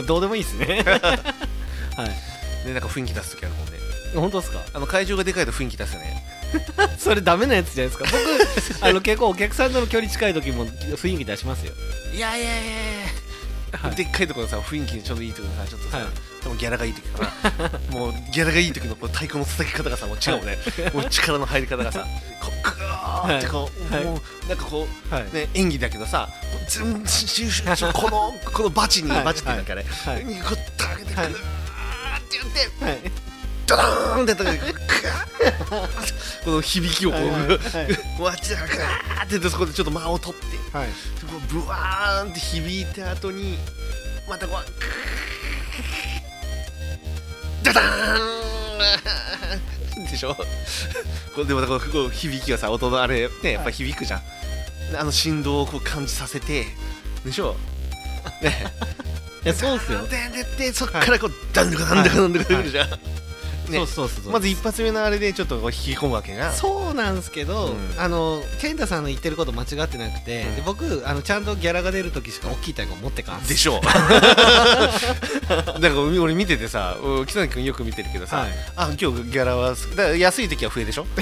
[0.06, 0.82] どうでもいいですね。
[1.96, 2.66] はい。
[2.66, 3.72] でなんか雰囲気出す時あるもんね。
[4.14, 4.60] 本当ですか？
[4.74, 6.24] あの会場がでかいと雰囲気出すよね。
[6.98, 8.18] それダメなやつじゃないですか。
[8.80, 11.72] 僕あの結構お客さんとの距離近い時も雰囲気出しますよ。
[12.12, 12.66] いやいやいやい
[13.72, 13.78] や。
[13.78, 13.94] はい。
[13.94, 16.06] でっかいところさ雰囲気ちょうどいいところさちょっとさ、はい
[16.54, 20.58] ギャラがいい時かな もうギャラがいい時のこう太鼓の叩き方がさもう違うもんね、
[20.92, 22.06] もう力の入り方がさ
[22.40, 24.04] こうグーってこう、はい。
[24.04, 25.24] もうなんかこうはい。
[25.32, 26.28] ね、演技だけどさ
[26.68, 29.24] ずんししし このこのバチに、はい。
[29.24, 30.24] バチってなんかね、はい。
[30.24, 31.30] にこうたげてグはい。
[31.30, 31.36] ーっ
[32.28, 32.98] てやって、はい。
[33.66, 37.46] ドドーンってやった時グーこの響きをこう、はいはい。
[37.46, 37.58] はい。
[38.22, 40.88] わちゃグーってやってそこでちょっと間を取ってはい。
[40.88, 40.92] こ
[41.36, 43.58] うブワーンって響いた後に
[44.28, 46.05] またこうグー
[47.72, 50.36] ダダーン でしょ？
[51.46, 54.22] でもこうこう響きがさ音のあれねやっぱ響くじゃん、
[54.98, 56.66] あの振動をこう感じさせて
[57.24, 57.56] でしょ？
[58.42, 58.72] ね
[59.44, 60.06] いやそうっすよ。
[60.06, 60.16] で
[60.58, 63.25] ででそっからこうダンドカダンドカダンドカくるじゃん、ねそ
[63.72, 64.32] うそうそうそう。
[64.32, 67.94] まず一発目のあれでちょっと引き込むわけじゃんそうなんですけど、うん。
[68.00, 70.56] あの健太さんの言ってること間違ってなくて、うん。
[70.56, 73.42] で僕あのちゃんとギャラが出る時しか大きい太鼓持ってかん。
[73.42, 73.80] すでしょう。
[73.86, 73.90] だ
[75.58, 78.48] から俺見ててさうん北谷君よく見てるけどさ、はい。
[78.76, 81.06] あ今日ギャラはすだ安い時は増えでしょ？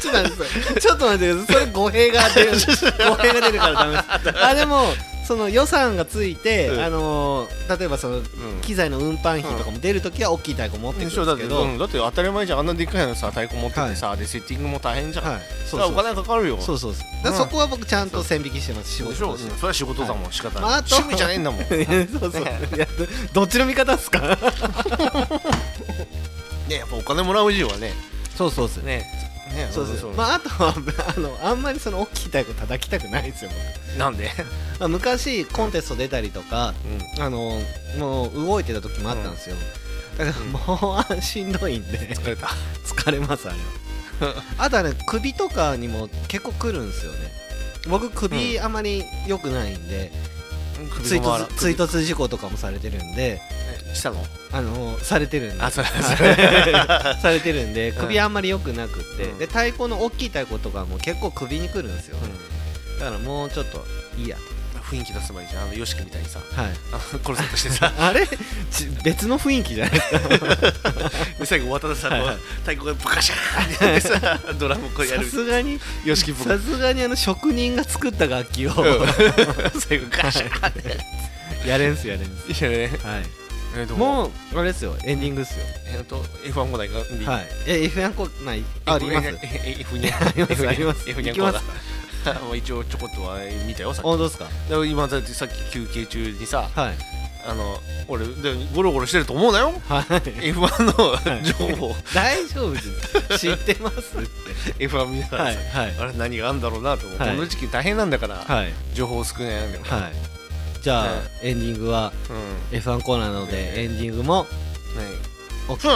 [0.00, 0.80] ちょっと待ってください。
[0.80, 1.54] ちょっと待ってください。
[1.54, 2.50] それ語弊が出る。
[2.52, 3.92] 語弊が出るからダメ
[4.32, 4.44] です。
[4.44, 4.86] あでも
[5.26, 6.80] その予算がついて、うん。
[6.80, 8.20] あのー例えばその
[8.60, 12.58] 機材の運搬費とかも出るときは大きい太鼓持ってくるんですけど、うんだって当たり前じゃん。
[12.58, 15.40] あんなでっかいのさ太鼓持っててさ、でセッティングも大変じゃん、はい。
[15.66, 16.58] それはお金かかるよ。
[16.60, 17.32] そうそうそう。
[17.32, 21.64] そこは僕ちゃんと線引きしてます仕事としてそれは仕事だもん、仕方ない、まあ趣味じゃねえんだもん。
[21.64, 21.74] そ
[22.28, 22.44] うそう、
[23.32, 24.20] どっちの味方っすか？
[26.68, 27.94] ねやっぱお金もらう以上はね。
[28.36, 29.06] そうそうですね
[29.54, 29.68] ね。
[29.70, 30.14] そうそうそう。
[30.14, 30.74] まああとは
[31.16, 33.50] あのあんまりその大きい太鼓叩きたくないですよ。
[33.98, 34.46] なんで、僕
[34.80, 36.74] まあ昔コンテスト出たりとか
[37.18, 37.60] あの
[37.98, 39.56] もう動いてた時もあったんですよ、
[40.18, 41.98] だからもうしんどいんで。
[42.14, 42.50] 疲れた。
[42.84, 43.58] 疲れますあれ
[44.26, 44.44] は。
[44.58, 47.32] あとはね首とかにも結構くるんですよね。
[47.88, 50.10] 僕首あまり良くないんで、
[51.04, 53.40] 追突追突事故とかもされてるんで
[53.94, 54.24] したの？
[54.52, 55.62] あのされてるんで。
[55.64, 56.02] あそうはい
[57.20, 57.94] されてるんでん。
[57.94, 59.38] 首あんまり良くなくって、うん。
[59.38, 62.16] で太鼓の大きい太鼓とかも結構首にくるんですよ、
[62.98, 63.84] だからもうちょっと
[64.18, 64.36] いいや。
[64.84, 66.72] 雰囲気出せばいいじゃんあの YOSHIKI みたいにさとはい。
[67.24, 67.92] 殺そうとしてさ。
[67.98, 68.26] あれ？
[68.70, 70.18] ち別の雰囲気じゃないですか。
[71.40, 78.72] で最後渡田さんの太鼓がブカシャーってやってさドラムこうやさるすがに YOSHIKI 僕さすがにあの職人が作った楽器を
[79.78, 80.98] 最後ガシャーって
[81.66, 82.52] やれんすやれんす。
[82.52, 82.88] いやね。
[83.02, 83.43] はい
[83.76, 85.64] えーでももうあれですよエンディングっすよ。
[85.96, 87.46] えっと F1 コーナーがはい。
[87.66, 89.28] え F1 コーナーあります。
[89.28, 91.08] F2 ありますあります。
[91.10, 91.58] F2 行きます。
[92.24, 94.04] コーナーもう一応ちょこっとは見たよさっき。
[94.04, 94.46] 本当ですか？
[94.68, 96.94] でも今だってさっき休憩中にさはい。
[97.46, 99.74] あの俺でゴロゴロしてると思うなよ。
[99.88, 100.02] はい。
[100.04, 101.94] F1 のい情報。
[102.14, 103.38] 大丈夫です。
[103.38, 104.86] 知ってますって。
[104.86, 107.18] F1 見ながらさはいあれ何があんだろうなと思う。
[107.18, 107.36] こはい。
[107.36, 108.72] の時期大変なんだからはい。
[108.94, 110.02] 情報少ないんだから。
[110.04, 110.12] はい
[110.84, 111.10] じゃあ、ね
[111.42, 112.12] エンディングは
[112.70, 112.78] うん。
[112.78, 114.46] F1 コーナーなので、エンディングも
[115.66, 115.90] おふ聞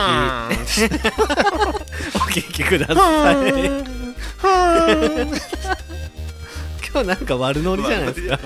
[0.65, 0.85] き
[2.17, 3.35] お聞きください。
[6.91, 8.39] 今日なんか悪ノリじゃないですか。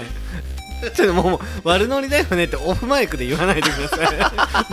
[0.96, 4.08] ちょっともう悪ノリだよねってオフマイクで言わないでください。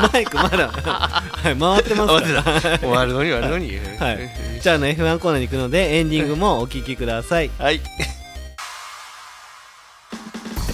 [0.12, 2.80] マイクまだ、はい、回ってますから。
[2.80, 4.60] 終わるのに終わるのにはい。
[4.60, 7.52] じゃああの F1 コーナーに行くのでエンディングもお聞きください。
[7.60, 7.80] はい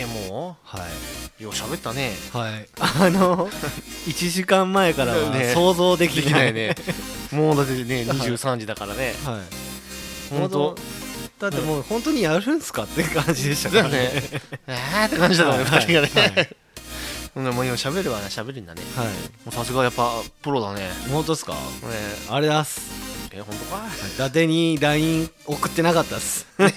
[0.00, 0.78] えもは
[1.40, 2.12] うよう喋ったね。
[2.34, 2.68] いはい。
[2.80, 3.48] あの
[4.06, 6.74] 1時間前からはね想像できなないいね。
[7.32, 9.14] もうだってね 23時だからね。
[9.24, 9.40] はい。
[10.38, 10.76] 本当。
[11.40, 14.10] だってもう本当にやるんすかって感じでしたからね。
[14.66, 15.80] えーって感じだったねはい。
[15.80, 16.32] 2人がね。
[16.34, 16.48] はい。
[17.44, 18.82] でもう今喋るわね喋るんだね。
[18.96, 19.06] はい。
[19.06, 19.12] も
[19.48, 20.10] うさすがやっぱ
[20.42, 20.80] プロだね。
[20.80, 21.54] ね本当ですか？
[22.30, 22.80] あれだっす。
[23.30, 23.82] え本当か？
[24.16, 26.46] 伊達に LINE 送ってなかったっす。
[26.58, 26.74] はい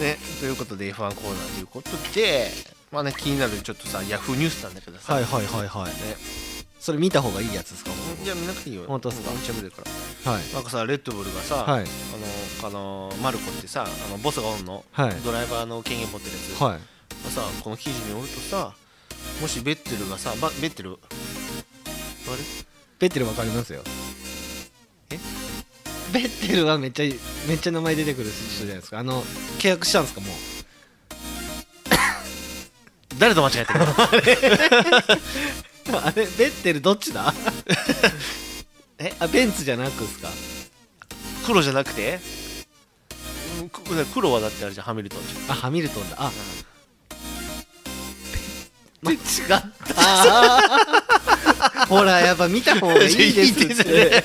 [0.00, 2.48] ねということで F1 コーナーということで
[2.90, 5.92] まあね気になるちょっとさヤフーニュースなんだけどさはいはいはいはい。
[5.92, 5.92] ね。
[6.78, 7.92] それ見た方がいいやつですか？
[8.24, 8.82] いや見なくていいよ。
[8.88, 9.30] 本当っすか？
[9.30, 9.82] うん喋るか
[10.24, 10.32] ら。
[10.32, 10.42] はい。
[10.52, 11.84] なんかさレッドブルがさ、はい。
[11.84, 15.14] あのあのマルコってさあのボスがおんのはい。
[15.24, 16.80] ドライバーの権限持ってるやつ、はい。
[17.24, 18.74] がさこの記事によるとさ
[19.40, 20.94] もしベッテルがさばベッテル？
[20.94, 20.98] あれ？
[22.98, 23.82] ベッテルわかりますよ。
[23.86, 23.88] え
[26.12, 27.04] ベッテルはめっちゃ
[27.48, 28.98] めっちゃ名前出てくる人じゃないですか。
[28.98, 29.22] あの
[29.58, 30.30] 契約したんですかもう？
[33.18, 33.80] 誰と間違えてる
[36.04, 36.24] あれ。
[36.26, 37.34] ベッテルどっちだ？
[38.98, 40.28] えあベンツじゃなくですか？
[41.46, 42.20] 黒じゃなくて？
[43.60, 45.50] うんく黒はだってあれじゃんハミルトンじゃん。
[45.52, 46.16] あハミルトンだ。
[46.18, 46.30] あ。
[49.02, 49.64] ま違った
[51.98, 54.22] ほらやっぱ見た方がいいですいいですね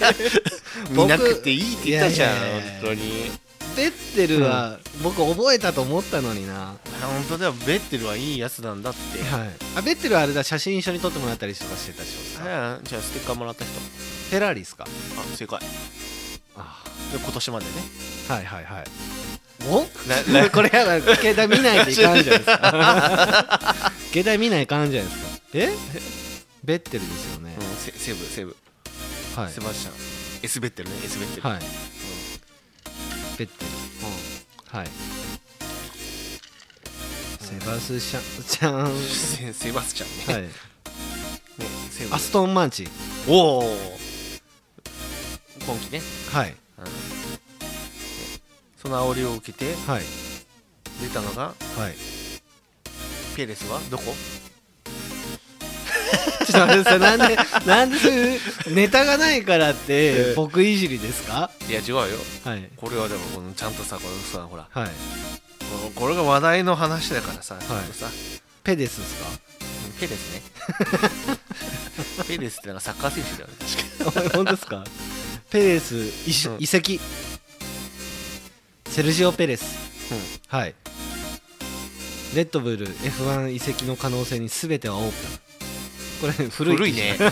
[0.92, 3.32] 見なくていいって言ったじゃん本当に。
[3.76, 7.54] ベッテルは僕覚えたと思ったのにな、本当だよ。
[7.68, 9.20] ベッテルはいいやつなんだって。
[9.22, 13.74] はい、あベッテルはあれだ写真一緒に撮ってもらったりとかしてた人ですかあじゃあステッカーもらった人。
[13.80, 14.86] フェラーリですか？
[14.86, 15.60] あ正解。
[16.56, 16.84] あ。
[17.14, 17.72] で今年までね。
[18.30, 18.84] はいはいはい。
[19.70, 19.86] お
[20.34, 23.76] ななこれやだ携帯見ないといかんじゃないですか。
[24.12, 25.28] 携帯見ないかんじゃないですか。
[25.54, 25.70] え？
[26.68, 27.56] ベッテルですよね。
[27.58, 28.58] う、ん、セセブセブ、
[29.38, 29.54] はい。
[29.54, 29.94] セバスチャン。
[30.44, 33.50] S ベッテルね S ベッテル、はい、ベッテル、
[34.74, 34.88] うん、はい。
[37.40, 38.44] セバスチャン。
[38.44, 40.50] ちゃんはセセバスチャンね。
[40.50, 40.50] い。
[40.50, 40.50] ね
[41.90, 42.14] セブ。
[42.14, 42.86] アストンマンチ。
[43.30, 43.64] おお
[45.66, 46.02] 今季ね、
[46.34, 46.56] はい。
[46.80, 46.84] うん。
[46.84, 46.92] ね。
[48.82, 50.04] その煽りを受けてはい。
[51.02, 51.96] 出たのがはい。
[53.38, 53.80] ペレスは？
[53.90, 54.14] どこ？
[56.46, 58.40] ちょっと待ってさいなんでなんでそういう
[58.74, 60.34] ネタがないからってええ。
[60.36, 61.52] 僕いじりですか？
[61.70, 62.04] いや違うよ。
[62.46, 62.70] はい。
[62.76, 64.68] これはでもこのちゃんとさこのさほら。
[64.70, 64.90] はい。
[65.96, 68.08] これが話題の話だからさ、ちょっとさ。
[68.64, 69.30] ペデスですか？
[70.00, 70.42] ペレスね。
[72.28, 73.54] ペレスってなんかサッカー選手だよね。
[74.06, 74.84] 確か本当ですか？
[75.50, 75.96] ペレス
[76.28, 76.58] 移しうん。
[76.60, 77.00] 移籍
[78.90, 79.64] セルジオ・ペレス、
[80.48, 80.74] はい。
[82.36, 85.12] レッドブル F1 移籍の可能性に全てはオープン
[86.22, 87.18] これ 古い古いね。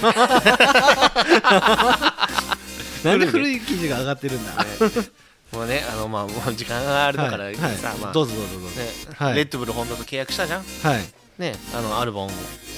[3.04, 4.70] なんで古い記事が上がってるんだね。
[5.54, 8.82] もうねあのまあもう時間があるからはいはいさまあどうぞどうぞどうぞ。
[8.82, 9.36] ねはい。
[9.36, 10.64] レッドブルホンダと契約したじゃん？
[10.84, 11.04] はい。
[11.38, 12.30] ねあのアルボン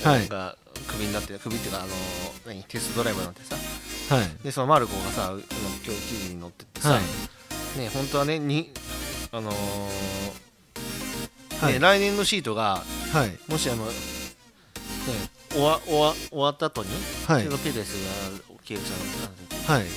[0.04, 0.28] はい。
[0.28, 0.56] が
[0.88, 1.88] クビになってクビっていうかあの
[2.46, 2.64] 何？
[2.64, 3.42] テストドライバーになって
[4.10, 4.16] さ。
[4.16, 4.30] はい。
[4.44, 5.40] でそのマルコがさ今
[5.86, 7.80] 今日記事に載ってってさ、はい。
[7.80, 8.72] ね本当はねに
[9.32, 9.56] あのー
[11.64, 11.74] はい。
[11.74, 12.84] ね、来年のシートが
[13.14, 13.38] はい。
[13.48, 13.92] もしあの、ね、
[15.58, 16.90] 終わ終わ終わった後に、
[17.28, 17.44] はい。
[17.44, 17.94] そのペレス
[18.38, 18.92] が契約し
[19.66, 19.88] たのはい。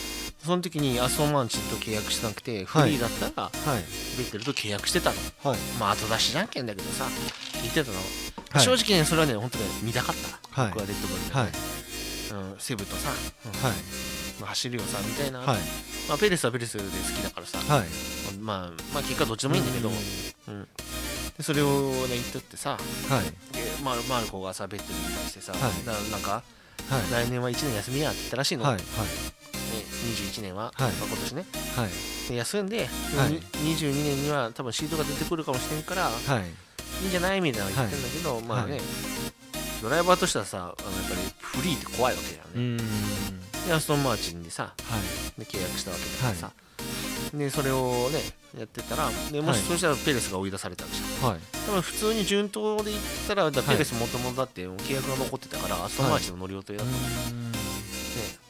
[0.42, 2.90] その時にアストンマーチンと契約してなくてフはい。
[2.92, 3.82] リーだったら、はい。
[4.16, 5.16] ベッテルと契約してたの。
[5.44, 5.58] はい。
[5.78, 7.04] まあ後出しじゃんけんだけどさ
[7.60, 7.96] 言ってたの、
[8.50, 8.64] はい。
[8.64, 10.70] 正直ねそれはね本当ね見たかった、はい。
[10.72, 11.48] 僕はレッドブルで、はい。
[12.52, 13.10] うん、セブとさ、
[13.44, 13.52] うん。
[13.52, 13.72] はい。
[14.40, 15.58] まあ走るよさみたいな、はい。
[16.08, 17.86] まあ、ペレスはペレスで好きだからさ、はい。
[18.40, 19.92] まあ、まあ結果どっちでもいいんだけど、う
[20.50, 20.68] ん
[21.40, 21.68] でそれを
[22.06, 22.72] ね言っとってさ。
[22.72, 23.24] はい。
[23.24, 23.32] で
[23.82, 25.86] マルマルコがさベッテルに対してさ、はい。
[25.86, 27.24] ななんかはい。
[27.26, 28.76] 来年は1年休みやって言ったらしいの、はい。
[28.76, 28.82] ね、
[30.04, 30.92] 21年は、はい。
[30.92, 31.46] まあ、今年ね。
[31.76, 32.28] はい。
[32.28, 33.30] で休んで、はい。
[33.32, 33.40] に
[33.74, 37.02] 22年には多分シートが出てくるかもしれんからはい。
[37.02, 38.80] いいんじゃないみたいなの言ってんだけど、まあね、はい。
[39.82, 43.66] ドライバーとしてはさあのやっぱりフリーって怖いわけじゃうんね、ーん。
[43.66, 44.70] でアストンマーチンでさは
[45.38, 45.40] い。
[45.40, 46.50] で契約したわけだからさ、
[47.32, 48.20] でそれをね
[48.58, 51.40] やってたらでもしはいそうしたらペレスが追い出されたわけじゃんはい。
[51.66, 57.08] 多分普通に順当で言ったらだペレスもともとだって契約が残ってたから、アストンマーチンの乗る予定だったのね。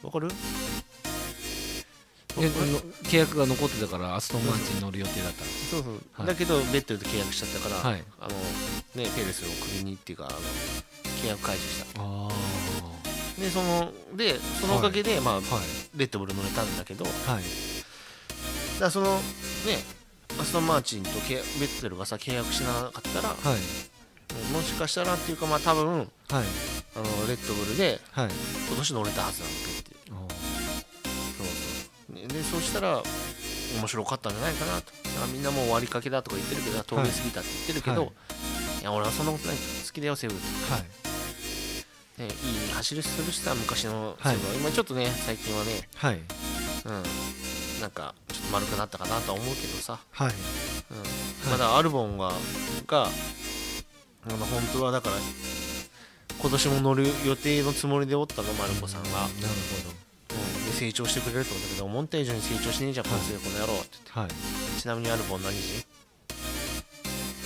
[0.03, 0.29] わかる？
[3.03, 6.27] 契約が残ってたからアストンマーチンに乗る予定だったそうそう、はい。
[6.27, 8.03] だけどベッテルと契約しちゃったから、はい。
[8.19, 10.37] あのねペレスをクビにっていうかあの
[11.23, 12.01] 契約解除した。
[12.01, 12.29] あ
[13.37, 15.39] でそのでそのおかげで、まあ
[15.95, 17.43] レッドブル乗れたんだけどはい
[18.81, 19.21] らそのね
[20.39, 24.53] アストンマーチンとベッテルがさ契約しなかったら、はい。
[24.53, 26.07] もしかしたらっていうかまあ多分はい。
[26.29, 26.43] あの
[27.27, 28.29] レッドブルではい。
[28.67, 29.95] 今年乗れたはずなんだって。
[30.09, 30.13] あ
[31.37, 32.15] そうそう。
[32.15, 33.03] ねでそうしたら
[33.77, 34.91] 面白かったんじゃないかなと。
[35.33, 38.11] みんなもう終わりかけだとか言ってるけど通り過ぎたって言ってるけど、はい。
[38.81, 39.57] い、や俺はそんなことない。
[39.57, 40.37] 好きだよセブン。
[40.37, 40.81] ーはい。
[42.21, 44.55] ね、いい走りするしさ昔のはいセブンは。
[44.55, 45.89] 今ちょっとね最近はね。
[45.95, 46.15] はい。
[46.15, 46.21] うん
[47.81, 50.27] なんかちょっと丸くなったかなとは思うけどさ、はい。
[50.29, 51.51] うん。
[51.51, 52.31] まだアルボンが
[52.87, 55.15] があの本当はだから
[56.39, 59.31] 今年も乗る予定のつもりでおったのマルコさんが、なる
[60.31, 64.29] うん、で成長してくれると思うんだけど思った以上に成長しねえじゃんこのせいこの野郎ってほどはい。
[64.29, 65.85] 言ってちなみにアルボン何人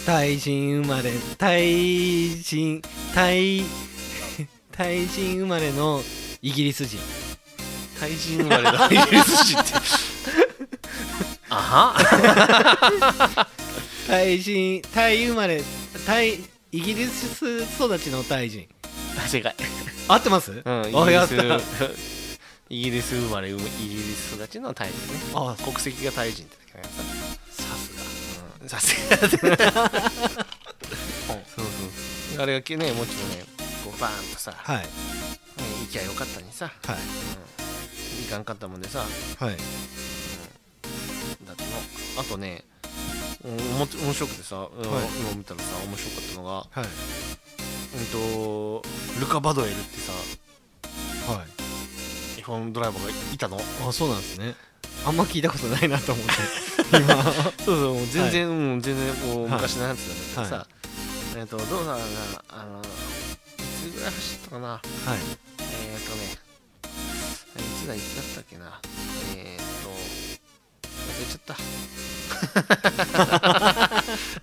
[0.06, 2.82] タイ人生まれタイ人
[3.14, 3.64] タイ
[4.72, 6.02] タイ人生まれの
[6.42, 7.00] イギリス人。
[8.00, 9.72] タイ人生まれのイギリス人って
[11.58, 13.48] あは。
[14.08, 15.64] タイ人タイ生まれ
[16.06, 16.40] タイ
[16.72, 18.68] イギリス育ちのタイ人。
[19.28, 19.56] 正解
[20.08, 20.52] 合ってます？
[20.52, 21.36] うん、イギリス。
[22.70, 23.60] イギリス生まれイギ
[23.96, 25.20] リス育ちのタイ人ね。
[25.34, 26.94] あ国籍がタイ人ってだけど
[27.50, 27.92] さす
[28.68, 29.58] ささすが。
[29.58, 29.64] そ
[31.62, 31.64] う
[32.36, 33.46] そうあれがねもちろんね
[33.84, 34.88] こうバーンとさ、ね、がはい
[35.86, 36.98] 行きゃよかったにさ、はい。
[38.18, 39.06] うん、いかんかったもんでさ。
[39.40, 39.58] はい
[42.18, 42.64] あとね
[43.44, 46.80] うんおも面白くてさ、うん今見たらさ面白かったのがはい。
[47.96, 48.88] うんと
[49.22, 50.12] ルカ・バドエルってさ
[51.32, 52.42] はい。
[52.42, 53.58] F1 ドライバーがいたの？
[53.88, 54.56] あそうなんですね。
[55.06, 56.32] あんま聞いたことないなと思って。
[56.98, 57.24] 今。
[57.24, 57.34] そう
[57.66, 60.68] そうもう全然、うん全然もうはい昔のやつだけどさ、は
[61.38, 61.96] えっ、とどうだろうな。
[62.50, 62.84] あのい
[63.92, 64.68] つぐらい走ったかな。
[64.70, 64.82] はい。
[65.60, 66.24] えっ、とね
[67.58, 68.80] いつだいつだったっけな。
[69.36, 69.65] えっ、と
[71.16, 71.56] 忘れちゃった。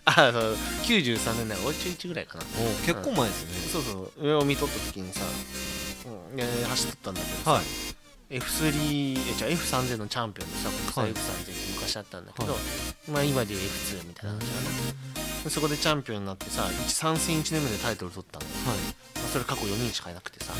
[0.04, 0.56] あそう。
[0.84, 2.44] 93年だからおいちょいちぐらいかな。
[2.58, 3.50] お結構前ですね。
[3.72, 4.26] そうそう。
[4.26, 5.20] 上を見とった時にさ、
[6.06, 6.12] うん、
[6.68, 7.64] 走っとったんだけどさ、はい。
[8.30, 11.14] F3 えじゃあ F3000 のチャンピオンでさ国はい。
[11.14, 12.58] 際 F3000 って昔あったんだけど、は
[13.10, 14.70] まあ今でいう F2 みたいな感じかな
[15.44, 18.78] でそこでチャンピオンになってさ3戦1年目でタイトル取ったのよ、はい。
[19.20, 20.54] まあ、それ過去4人しかいなくてさ。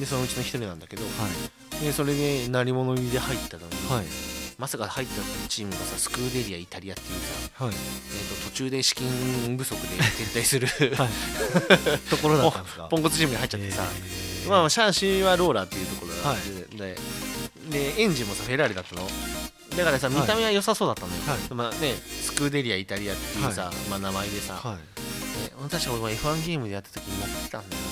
[0.00, 1.02] でそのうちの1人なんだけど。
[1.02, 1.08] は
[1.82, 1.84] い。
[1.84, 4.06] でそれで鳴り物入りで入ったのに、はい
[4.58, 5.14] まさか入った
[5.48, 7.20] チームがさスクーデリアイタリアっていう
[7.56, 7.74] さ、はい。
[7.74, 11.08] えー、と途中で資金不足で撤退する はい。
[12.10, 12.88] ところだったんですか？
[12.90, 13.84] ポンコツチームに入っちゃってさ、
[14.42, 14.50] えー。
[14.50, 16.76] まあシャーシーはローラーっていうところだはい。
[16.76, 16.96] で、
[17.70, 19.08] でエンジンもさフェラーリだったの。
[19.76, 21.54] だからさ見た目は良さそうだったのよ、はい。
[21.54, 21.94] まあね
[22.24, 24.60] スクーデリアイタリアっていうさ、まあ、名前でさ、
[25.70, 27.82] 確か俺も F1 ゲームでやった時に乗ってたんだよ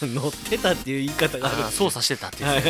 [0.00, 2.62] 確 乗ってたっていう言い方がある操作してたっていう、はい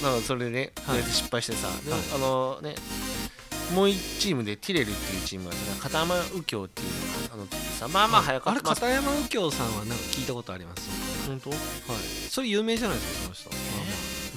[0.00, 1.02] そうそうだからそれで、はい。
[1.02, 1.68] で失敗してさ、
[2.14, 2.74] あのね
[3.74, 6.88] もう一チームでティレルっていうチームがさ片山右京っていう
[7.34, 8.68] あの時さまあまあ早かあれった。
[8.70, 11.28] ま片山右京さんはなんか聞いたことあります？
[11.28, 11.50] 本当？
[11.50, 11.58] はい。
[12.30, 13.60] それ有名じゃないですかその人。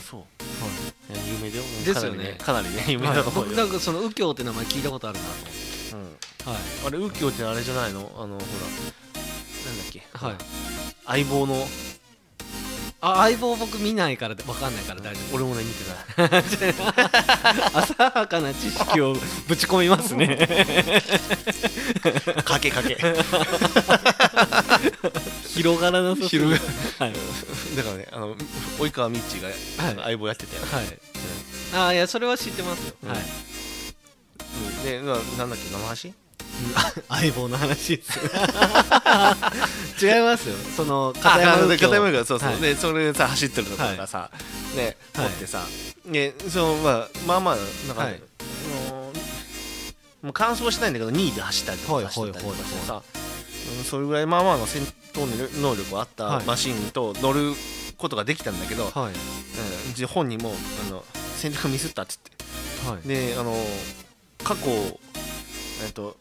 [0.02, 0.18] 嘘。
[0.18, 1.18] まい。
[1.18, 1.64] や有名だよ。
[1.86, 2.36] ですよね。
[2.40, 3.50] かなりねかなりね有名あまあだと思うよ。
[3.52, 5.24] 僕なんかその右京って名前聞いたことあるな。
[5.24, 6.02] とうん。
[6.04, 6.58] 思ってはい。
[6.88, 8.00] あれ右京ってあれじゃないの？
[8.00, 8.44] あのほらなんだっ
[9.92, 10.04] け？
[10.14, 10.36] はい。
[11.06, 11.56] 相棒の
[13.04, 15.96] あ相棒僕見ないからで分かんないから大丈夫俺もね見てな
[16.28, 16.44] い。
[17.74, 19.16] 浅はかな知識を
[19.48, 20.38] ぶち込みますね。
[22.46, 22.96] かけかけ。
[25.50, 26.62] 広がらなさすぎる広
[27.00, 27.14] はい。
[27.76, 28.36] だからねあの
[28.78, 29.50] 及川みっちが
[30.04, 30.62] 相棒やってたよ。
[30.72, 31.00] はい。
[31.74, 33.10] ああいやそれは知ってますよ、うん。
[33.10, 33.20] はい。
[33.20, 34.84] うん。
[34.84, 36.21] でななんだっけ生橋
[37.10, 38.20] 相棒の話です。
[40.06, 40.56] 違いますよ。
[40.76, 41.88] その片片山右京。
[41.88, 42.62] 片山がそうそう、はい。
[42.62, 44.32] でそれさ走ってるところがさ、
[44.76, 45.26] ねはい。
[45.28, 45.66] 撮ってさ、
[46.06, 47.56] でそのまあまあまあ
[47.88, 48.22] なんかね、はい。
[50.22, 52.56] もう完走しないんだけど2位で走ったりとはいかしてたりとか
[52.86, 53.02] さ、うん
[53.86, 54.82] それぐらいまあまあの戦
[55.14, 56.46] 闘能力あったはい。
[56.46, 57.54] マシンと乗る
[57.98, 59.14] ことができたんだけど、はい。
[59.14, 60.54] うんじ本人も
[60.88, 61.04] あの
[61.38, 62.32] 選択ミスったっつって。
[62.90, 63.08] はい。
[63.08, 63.56] であの
[64.44, 64.62] 過去
[65.86, 66.18] えっと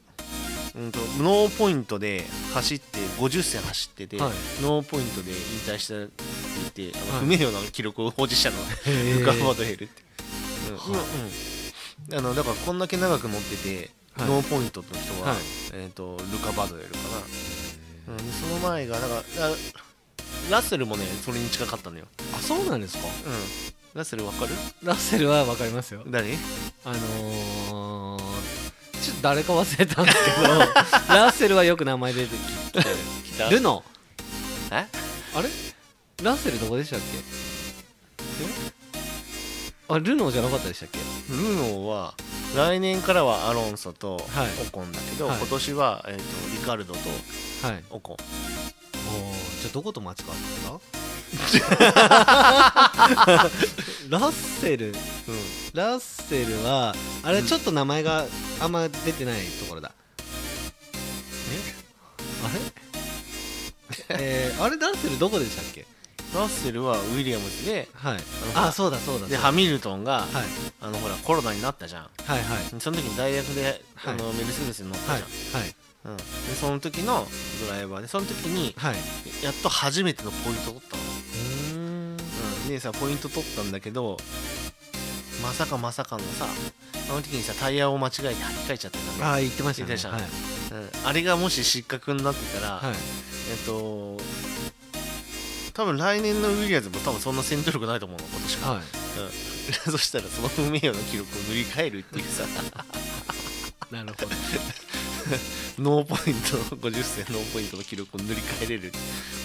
[0.77, 4.33] うんとノーポイントで走って50戦走ってて、はい。
[4.62, 6.23] ノーポイントで引退したって
[6.75, 7.21] 言ってあのはい。
[7.21, 8.57] 不名誉な記録を保持したの、
[8.87, 10.03] へルカ・バドエルって、
[10.71, 10.77] うん。
[10.77, 11.01] はい
[12.11, 12.18] うん。
[12.18, 14.29] あのだからこんだけ長く乗ってて、はい。
[14.29, 15.39] ノーポイントの人は、はい。
[15.73, 16.97] えー、とルカ・バドエルか
[18.09, 19.55] な、うん、でその前がだからラ
[20.51, 23.05] ラッセルもねそれに近かったのよ、あそうなんですか？
[23.05, 23.33] うん、
[23.95, 24.53] ラッセルわかる？
[24.83, 26.03] ラッセルは分かりますよ。
[26.07, 26.35] 誰？
[26.85, 28.20] あのー、
[29.03, 30.59] ちょっと誰か忘れたんですけど
[31.14, 32.36] ラッセルはよく名前出て
[33.24, 33.82] きてルノ
[34.70, 34.86] え？
[35.34, 35.48] あれ？
[36.22, 37.05] ラッセルどこでしたっけ？
[39.88, 40.98] あルノーじゃなかったでしたっけ？
[41.30, 42.14] ルノーは
[42.57, 44.48] 来年からはアロンソとはい。
[44.66, 45.38] オコンだけど、はい。
[45.38, 46.22] 今年は、えー、と
[46.53, 47.01] リカルドと
[47.66, 47.84] はい。
[47.90, 48.16] オコン。
[48.16, 50.99] おーじゃあどこと間違ってた？
[54.11, 54.89] ラッセル。
[54.89, 54.95] うん。
[55.74, 58.24] ラッセルはあれちょっと名前が
[58.61, 59.93] あんま出てないところだ。
[60.18, 60.22] え？
[62.45, 62.61] あれ？
[64.22, 65.87] えー、あれラッセルどこでしたっけ？
[66.35, 68.18] ラッセルはウィリアムズではい。
[68.55, 69.37] あのあそうだそうだそうだ。
[69.37, 70.24] でハミルトンが、はい。
[70.81, 72.03] あのほらコロナになったじゃん。
[72.03, 72.64] はいはい。
[72.81, 74.14] その時に大学で、はい。
[74.14, 76.24] あのメルセデスに乗ったはいじゃん、はいうん、で
[76.59, 77.28] その時の
[77.66, 78.97] ドライバーでその時にはい。
[79.45, 80.97] やっと初めてのポイント取った
[82.71, 84.16] でさポイント取ったんだけど
[85.43, 86.47] まさかまさかのさ
[87.11, 88.35] あの時にさタイヤを間違えて履き
[88.71, 90.25] 替えちゃってたねああ言ってましたね。
[90.71, 92.95] うん、あれがもし失格になってたら、はい。
[93.51, 94.16] えっと
[95.75, 98.81] 多分来年のウィリアムズも多分そんな戦闘力ないと思うの今年は、はい。
[98.81, 98.83] うん、
[99.93, 102.45] そしたらその不名誉な記録を塗り替えるっていうさ。
[103.91, 104.29] なるほど
[105.78, 108.93] ノーポイント50戦ノーポイントの記録を塗り替えれる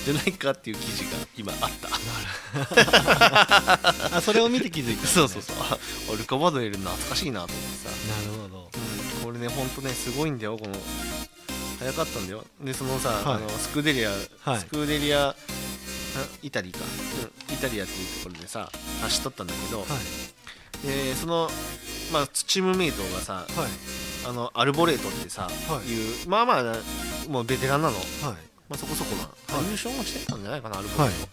[0.05, 1.71] じゃないかっていう記事が今あっ
[4.11, 4.17] た。
[4.17, 5.55] あそれを見て気づいた、そうそうそう。
[5.59, 5.77] あ
[6.11, 8.69] あルカ・バドエル懐かしいなと思ってさ、なるほど。
[9.17, 10.75] うん、これねほんとねすごいんだよこの。
[11.79, 12.45] 早かったんだよ。
[12.63, 13.36] でそのさ、はい。
[13.36, 14.59] あのスクーデリア、はい。
[14.59, 15.36] スクーデリアあ
[16.41, 16.79] イタリーか、
[17.49, 18.71] うん、イタリアっていうところでさ
[19.01, 19.88] 走っとったんだけど、はい。
[20.86, 21.49] でその、
[22.11, 23.45] まあ、チームメイトがさはい
[24.28, 25.88] あのアルボレートってさ、はい。
[25.88, 26.76] いうまあまあ
[27.30, 28.05] もうベテランなの、はい。
[28.67, 29.23] まあ、そこそこな、
[29.55, 29.65] はい。
[29.65, 31.11] 優勝もしてたんじゃないかなアルボレート、はい。
[31.11, 31.26] ね、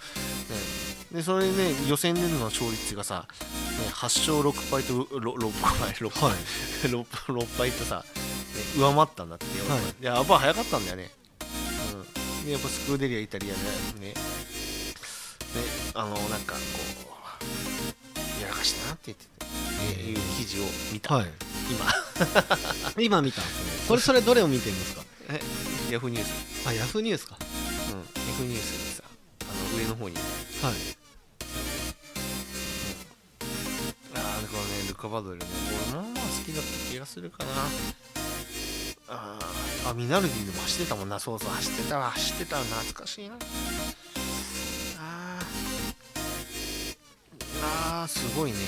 [1.12, 6.34] でそれで、ね、予選での勝率がさ、ね、8勝6敗と 6, 6敗 6, はい。
[6.88, 9.47] 6, 6敗とさ、ね、上回ったんだって。
[9.59, 10.03] よ、はい。
[10.03, 11.11] でやっぱ早かったんだよね、
[12.40, 13.61] うん、でやっぱスクーデリアイタリアで
[14.07, 14.09] ね。
[14.09, 14.14] ね。
[15.95, 16.59] あのなんかこ
[17.09, 17.71] う
[18.43, 21.26] やらかしたなって言ってて、ね、いう記事を見た、はい。
[21.70, 21.86] 今。
[23.03, 23.40] 今見た。
[23.86, 25.05] それそれどれを見てるんですか？
[25.28, 25.40] え
[25.90, 27.36] ヤフーニュースあヤフーニュースか。
[27.40, 29.05] うん、F ニュースにさ
[29.43, 30.16] あの上の方に。
[30.16, 30.24] はい。
[34.14, 35.47] ああこのねルカ・バドルね
[35.90, 37.51] 俺まあまあ好きだった気がするかな。
[39.09, 39.90] あー。
[39.90, 41.18] あミナルディでも走ってたもんな。
[41.20, 43.36] そうそう走ってたわ走ってたわ懐かしいな
[47.62, 48.59] あーすごいね。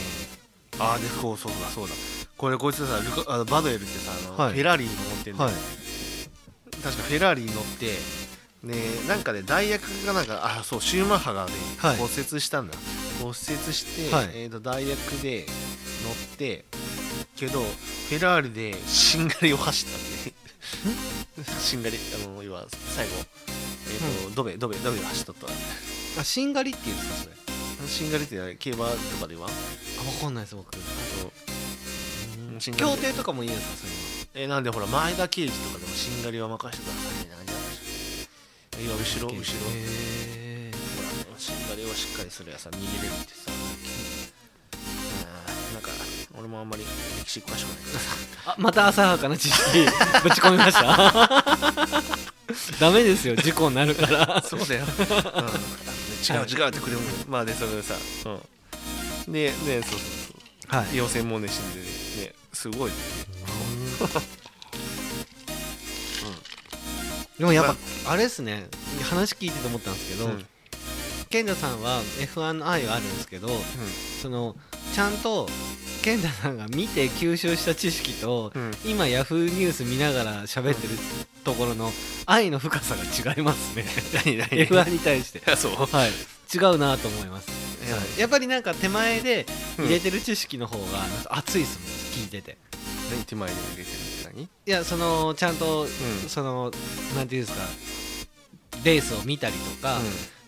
[0.78, 1.68] ああでそうそうだ。
[1.70, 1.94] そうだ。
[2.36, 4.54] これこいつさルカあのバドエルってさあの、はい。
[4.54, 5.54] フェラーリに乗ってんだよ、はい。
[6.82, 7.96] 確かフェラーリに乗って
[8.64, 8.74] で
[9.08, 11.96] なんかね代役がなんかあそうシューマッハがね、はい。
[11.96, 12.74] 骨折したんだ。
[13.20, 14.30] 骨折して、はい。
[14.34, 15.46] えー、と代役で
[16.04, 16.64] 乗って
[17.36, 20.00] けどフェラーリでしんがりを走ったっ
[20.32, 20.44] て。
[21.60, 22.66] しんがりあの要は
[22.96, 23.12] 最後、
[23.86, 25.46] えーとドベドベドベを走っとった
[26.20, 27.43] あしんがりっていうんですかそれ？
[27.88, 29.46] しんがりってあれ競馬とかでは？
[29.46, 29.56] あわ
[30.20, 30.68] かんないです僕。
[30.68, 30.78] あと
[32.52, 33.96] うんしんがり協定とかもいいんですかそういう
[34.34, 39.40] えなんでほら前田刑事とかでもしんがりは任せてくださいみたいな感じだったでしょいや後ろ後ろ。
[39.74, 40.70] へ
[41.26, 43.54] ほらしんがりをしっかりするやさ逃げれるってさう
[45.70, 45.90] んなんか
[46.38, 46.84] 俺もあんまり
[47.24, 48.00] 歴史詳しくないから。
[48.00, 48.16] さ
[48.52, 49.86] あまた浅はかな知識
[50.22, 50.82] ぶち込みました。
[52.78, 54.42] ダメですよ事故になるから。
[54.48, 54.94] そうだよ、うん、
[56.32, 56.98] 違う違うってくれる。
[57.28, 57.94] まあでそれでさ、
[59.26, 60.34] うん、でねそうそうそ
[60.72, 60.76] う。
[60.76, 60.86] はい。
[60.92, 62.96] 妖精もね死んでねすごいね
[67.38, 68.16] でもやっぱあ。
[68.16, 68.66] れですね。
[69.02, 70.46] 話聞いてて思ったんですけど、うん。
[71.30, 73.48] 健太さんは F1 の愛はあるんですけど
[74.22, 74.54] その
[74.94, 75.48] ちゃんと
[76.02, 78.70] 健太さんが見て吸収した知識と、うん。
[78.84, 80.94] 今ヤフーニュース見ながら喋ってる
[81.44, 81.92] ところの
[82.26, 83.84] 愛の深さが違いますね。
[84.24, 85.40] 何 何？F1 に対して。
[85.56, 85.72] そう。
[85.72, 86.10] はい。
[86.54, 87.48] 違うなと思います、
[87.86, 87.90] い。
[87.90, 89.46] ややっぱりなんか手前で
[89.78, 91.88] 入れてる知識の方が熱いですもん。
[92.24, 92.56] 聞いてて。
[93.10, 93.24] 何？
[93.24, 94.42] 手前に入れてるって何？
[94.42, 95.88] いやそのちゃんと、ん。
[96.28, 96.72] その
[97.16, 97.64] なんていうんですか。
[98.84, 99.98] レースを見たりとか、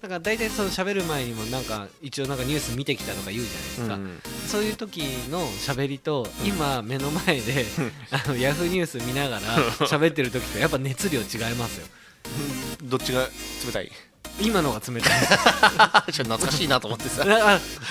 [0.03, 7.67] だから大体その喋る前にもなんか一応なんかニュース見てきたとか言うじゃないですか、うんそういう時の喋りと、今目の前で
[8.13, 9.43] あのヤフーニュース見ながら
[9.89, 11.87] 喋ってる時とやっぱ熱量違いますよ。
[12.85, 13.29] どっちが
[13.67, 13.91] 冷たい？
[14.41, 15.13] 今のが冷たい。
[16.13, 17.25] ちょっと懐かしいなと思ってさ。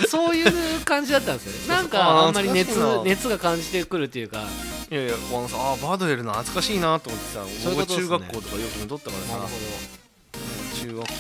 [0.10, 1.68] そういう感じだったんですよね。
[1.68, 4.46] なんかあんまり熱熱が感じてくるっていうか。
[4.90, 7.86] いやいやこのさあバードウェルの懐かしいなと思ってさね。
[7.86, 9.40] 中学校とかよく見とったからさ。
[9.40, 9.86] うん
[10.76, 11.14] 中学校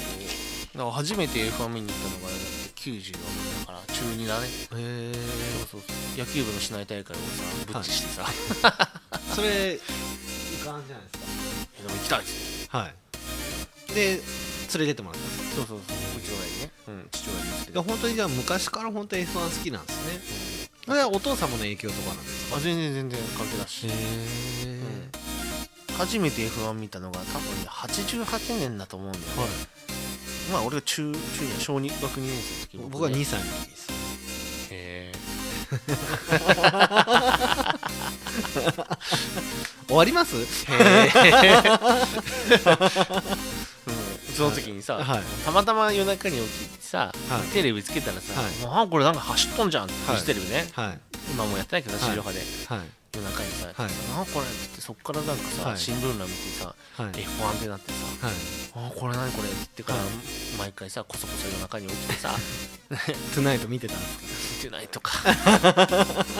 [0.76, 2.45] だから初めて F1 見に行ったのがだって
[2.82, 3.11] 94年
[3.61, 4.47] だから中2だね。
[4.47, 5.13] へ
[5.71, 6.19] そうそうそう。
[6.19, 7.19] 野球部の市内大会をさ
[7.73, 8.28] ぶっちしてさ、
[9.36, 9.80] それ い
[10.63, 12.32] かんじゃないですえでも行きたいっつっ
[12.63, 12.95] てかはい。
[13.93, 14.19] で連
[14.80, 15.28] れてってもらった。
[15.28, 15.97] んですそうそうそう。
[16.17, 20.69] うち親にね、うん、父親に連れていや本当にじゃあ昔から本当に F1 好きなんですね。
[20.86, 22.57] それはお父様の影響とかなんですか？
[22.57, 25.09] あ全然全然関係なし、へ
[25.97, 29.32] 初めて F1 見たのが多分ね88年だと思うんだよね、
[30.51, 32.31] まあ俺が中中2や小2学2年
[32.69, 33.87] 生の時僕はね2歳の時です。
[34.71, 35.11] へ
[39.87, 40.35] 終わります？
[40.69, 41.09] え
[44.35, 45.23] その時にさ、はい。
[45.45, 47.41] たまたま夜中に起きてさ、はい。
[47.53, 48.51] テレビつけたらさはい
[48.83, 50.99] 「あこれなんか走っとんじゃん」フジテレビね、はい。
[51.31, 52.11] 今もうやってないけどはい。
[52.11, 52.79] 地上波で、はい
[53.16, 53.91] 夜中にさ「はい。
[54.13, 55.78] あこれ」って言ってそっからなんかさ、はい。
[55.78, 57.11] 新聞欄見てさはい。
[57.11, 58.36] F1 ってなってさはい
[58.88, 60.07] 「あこれ何これ」って言ってから、はい。
[60.59, 62.36] 毎回さこそこそ夜中に起きてさ
[63.36, 64.24] トゥナイト見てたんですか。
[64.66, 65.11] 見てないとか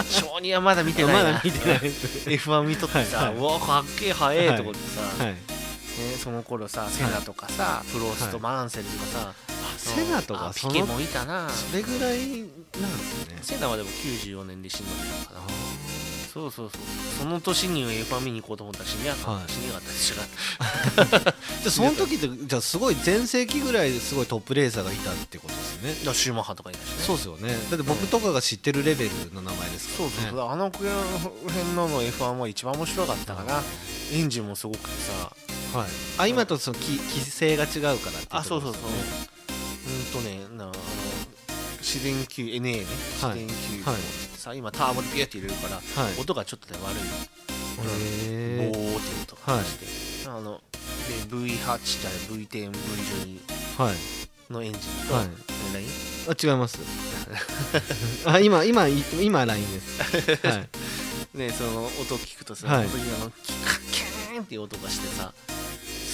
[0.10, 1.24] 小児はまだ見てないな。
[1.24, 1.80] まだ見てない。
[1.80, 4.80] です F1 見とってさ、うわかっけえ早えと思って
[5.18, 5.34] さ、はい。
[5.34, 9.34] ね、その頃さセナとかさ、プロスト、はいマンセルとかさ、
[9.78, 11.50] セナとかピケもいたな。
[11.50, 13.40] それぐらいなんですね。
[13.42, 15.46] セナはでも94年で死んだんだからな
[16.36, 16.82] そうそうそう。
[17.22, 19.50] その年に F1 見に行こうと思ったら死にやか、はい。
[19.50, 21.32] 死にやがった。
[21.32, 25.94] じゃあその時ってじゃあすごい全盛期ぐらいですごいトップレーサーがいたってことですね。
[25.94, 27.04] だからシューマッハとかいたしね。
[27.04, 27.56] そうですよね。
[27.72, 30.10] だって僕とかが知ってるレベルの名前ですから。
[30.10, 30.32] ねそうそう。
[30.32, 30.90] そう、あの辺
[31.74, 33.62] のの F1 は一番面白かったかな。
[34.12, 35.32] エンジンもすごくてさ。
[35.80, 35.88] はい。
[36.18, 38.82] あ今とその規規制が違うからっていあそうそうそう。
[39.88, 40.68] うんとねなあ。
[40.68, 40.74] の
[41.96, 42.80] 自然吸 NA ね。
[42.84, 43.40] 自はい。
[43.40, 44.02] 然吸はい。
[44.38, 46.20] さ今ターボでピューって入れるから、はい。
[46.20, 47.00] 音がちょっとね悪い。
[47.78, 50.62] ボーーって音がして、あの
[51.30, 53.96] で V8 じゃない V10、V12 はい。
[54.52, 55.28] のエンジンと、はい。
[55.74, 55.86] 何
[56.28, 56.80] あ違います。
[58.28, 60.02] あ今今今 LINE です。
[60.48, 61.38] はい。
[61.38, 62.88] ねその音聞くとさ、はい。
[62.90, 65.34] 本当にあのキカキーンっていう音がしてさ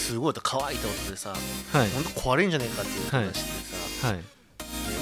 [0.06, 1.30] すごい音乾いた音でさ
[1.74, 1.90] はい。
[1.90, 3.49] 本当壊れんじゃねえかっていう音がして
[4.02, 4.18] さ、はい。
[4.18, 4.24] ね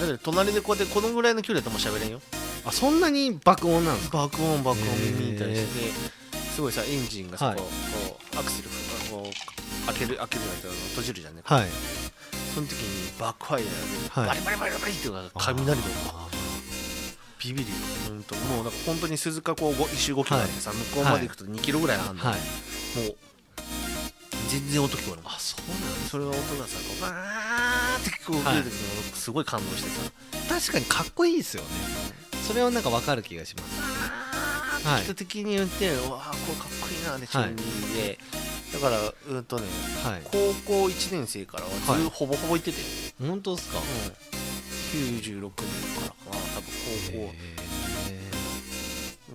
[0.02, 2.22] だって隣でこうやってこのぐらいの距離だともう喋れんよ。
[2.66, 4.86] あそんなに爆音なんですか爆音爆音
[5.18, 5.86] 耳に対して。
[5.86, 6.20] へ
[6.56, 7.56] すごいさエンジンがさ、はい。
[7.58, 8.70] こうこうアクセル
[9.10, 11.68] こう開ける開けるやつあの閉じるじゃんね、はい。
[12.54, 14.40] その時にバックファイヤーで、はい。
[14.40, 16.40] バリバリバリバリっていうのが雷の音
[17.40, 17.76] ビビるよ
[18.10, 22.36] うんともうなんか本当に鈴鹿こうご一周5キロあってさ、向こうまで行くと2キロぐらいあるの、はい。
[22.36, 23.16] もう
[24.50, 25.80] 全然音聞こえるもんあそうなん
[26.10, 27.14] それが音がさこうバー
[28.00, 30.12] って聞こえる時に俺すごい感動してさ、
[30.60, 31.70] 確かにかっこいいですよね。
[32.48, 34.88] それはなんかわかる気がします。
[34.88, 35.04] はい。
[35.04, 37.56] 人的に言ってうわあこれかっこいいなで中二
[37.96, 38.18] で、
[38.74, 39.66] だからうんとね
[40.04, 40.22] はい。
[40.24, 40.32] 高
[40.66, 42.78] 校1年生からはず、はいほぼほぼ行ってて、
[43.20, 43.80] 本当ですか？
[43.80, 45.54] うん、96年か
[46.02, 46.72] らかな多分
[47.12, 47.18] 高校。
[47.18, 48.30] へ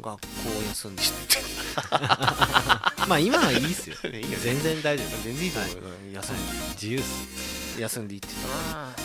[0.02, 0.26] 学校
[0.68, 1.34] 休んで行って。
[1.76, 3.96] ー まあ今はいいっすよ。
[4.02, 5.22] 全然大丈夫。
[5.24, 5.82] 全然いいと思うよ、
[6.14, 6.40] 休んで、
[6.74, 8.80] 自由っす休んで行ってたな。
[8.86, 8.98] なる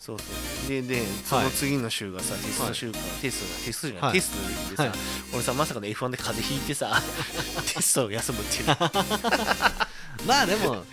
[0.00, 0.24] そそうそ
[0.66, 4.12] うででその次の週がさ、テスト週間、テストがテストじゃない、はい。
[4.14, 4.92] テストの時でさ、はい。
[5.34, 7.02] 俺さまさかの F1 で風邪ひいてさ
[7.74, 8.66] テストを休むっていう。
[10.26, 10.84] まあでも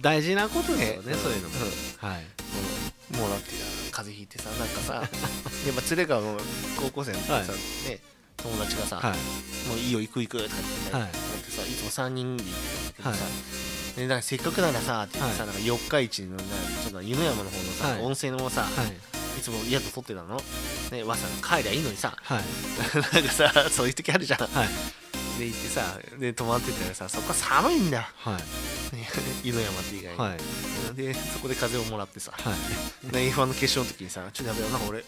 [0.00, 1.18] 大事なことですよね、ね。
[1.22, 1.54] そういうのも、
[2.02, 2.08] うん。
[2.08, 2.26] はい。
[3.16, 3.52] もうだって
[3.90, 6.40] 風邪ひいてさなんかさやっぱ連れがもう
[6.76, 7.46] 高校生の時さ、はい。
[7.88, 8.00] ね
[8.36, 9.68] 友達がさ、はい。
[9.68, 11.02] もういいよ行く行くとかって、はい。
[11.02, 11.12] 思っ
[11.44, 13.30] てさいつも3人で行ってたんだけどさ、は
[13.96, 15.52] でなんかせっかくならさって言ってさ、はい。
[15.52, 18.02] なんか四日市のなちょっと湯の山の方のさ、はい。
[18.02, 18.88] 温泉をさ、はい。
[19.38, 20.40] い、つも宿取ってたの？
[20.90, 22.14] ねわざわざ帰りゃいいのにさ。
[22.16, 22.42] はい。
[23.14, 24.40] なんかさそういう時あるじゃん。
[24.40, 24.68] はい
[25.40, 27.96] で行ってさで泊まってたらさそこは寒いんだ。
[27.98, 28.32] よは
[28.92, 28.96] い。
[28.96, 29.08] ね
[29.42, 30.94] 湯の山って以外に、はい。
[30.96, 32.50] でそこで風をもらってさ、は
[33.08, 33.12] い。
[33.12, 35.02] で F1 の決勝の時にさちょっとやべえなんか俺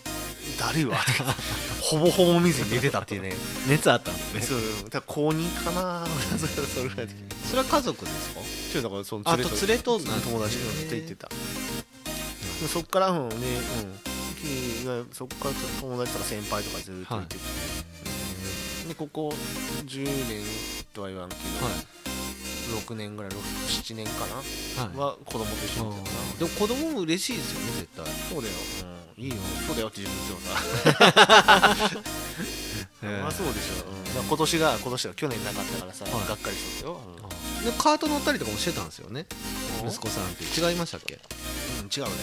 [0.59, 0.96] だるいわ
[1.80, 3.32] ほぼほぼ見ずに寝てたっていうね。
[3.68, 4.40] 熱あったんですね。
[4.80, 6.06] そうだ公認かな。
[6.38, 7.14] それそれぐらいで。
[7.48, 8.40] それは家族ですか？
[8.72, 10.56] ちょっとだからそのあ連れと連れと友達
[10.88, 11.28] と行ってた。
[11.28, 11.34] で
[12.72, 13.38] そっからうんねう
[13.84, 14.00] ん。
[15.12, 15.50] そっから
[15.80, 17.40] 友達とか先輩とかずっと行ってて、
[18.88, 19.32] でここ
[19.86, 20.44] 10年
[20.92, 21.74] とは言わんけど、はい。
[22.86, 24.42] 6年ぐらい7年かな、は
[24.94, 24.96] い。
[24.96, 26.22] は子供と一緒に行ってたな。
[26.38, 28.06] でも子供も嬉しいですよね絶対。
[28.30, 28.54] そうだよ、
[29.16, 29.36] うん、いいよ。
[29.66, 31.76] そうだよって自分でもさ
[33.03, 36.12] まあそうでしょ、うん、まあ今年が今年は去年なかったからさ、はい。
[36.29, 37.01] がっかりしたよ、
[37.61, 37.65] うん。
[37.65, 39.27] でカート乗ったりとかもしてたんですよね。
[39.83, 41.19] うん息子さんって違いましたっけ？
[41.81, 42.15] うん、違うね。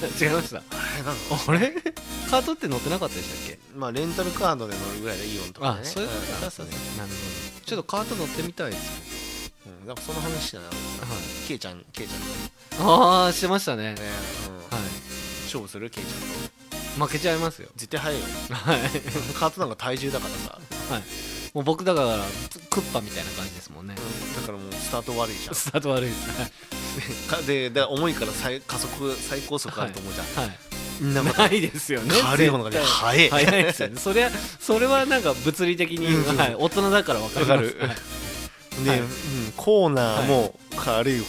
[0.18, 0.58] 違いました。
[0.58, 0.62] あ
[0.96, 1.02] れ？
[1.02, 1.16] なの
[1.46, 1.74] あれ
[2.30, 3.58] カートって乗ってなかったでしたっけ？
[3.76, 5.80] まあレンタルカードで乗るぐらいでイオンとかね。
[5.82, 6.64] あそういうことなんですね
[6.96, 7.14] なるほ
[7.60, 7.66] ど。
[7.66, 10.76] ちょっとカート乗ってみたいですようん、なんかその話だな、はい。
[11.46, 12.20] ケイちゃんケイちゃん
[12.78, 12.90] と。
[12.90, 13.92] ああしてましたね。
[13.92, 14.00] ね、
[14.48, 14.56] うん。
[14.56, 14.86] はい。
[15.44, 15.90] 勝負する？
[15.90, 16.26] ケイちゃんと
[16.98, 17.68] 負けちゃいますよ。
[17.76, 18.26] 絶対早いよ。
[18.50, 18.78] はい。
[19.38, 20.58] カートなんか体重だからさ、
[20.94, 21.02] はい。
[21.54, 22.18] もう僕だから
[22.70, 23.94] クッパみたいな感じですもんね。
[23.94, 25.54] だからもうスタート悪いじゃん。
[25.54, 26.30] スタート悪いです。
[26.30, 26.50] はい。
[27.30, 30.58] か でで重いから最加速最高速あると思うじゃん、はい。
[31.00, 32.14] なないですよね。
[32.22, 33.30] 軽い方がね速い。
[33.30, 34.00] 早いですよね。
[34.00, 34.30] それは
[34.60, 37.50] それはなんか物理的に、うんはい、大人だから分かります。
[37.50, 37.76] わかる。
[37.80, 38.84] はい。
[38.84, 39.00] で、はい。
[39.00, 39.08] うん、
[39.56, 41.24] コーナーも軽い方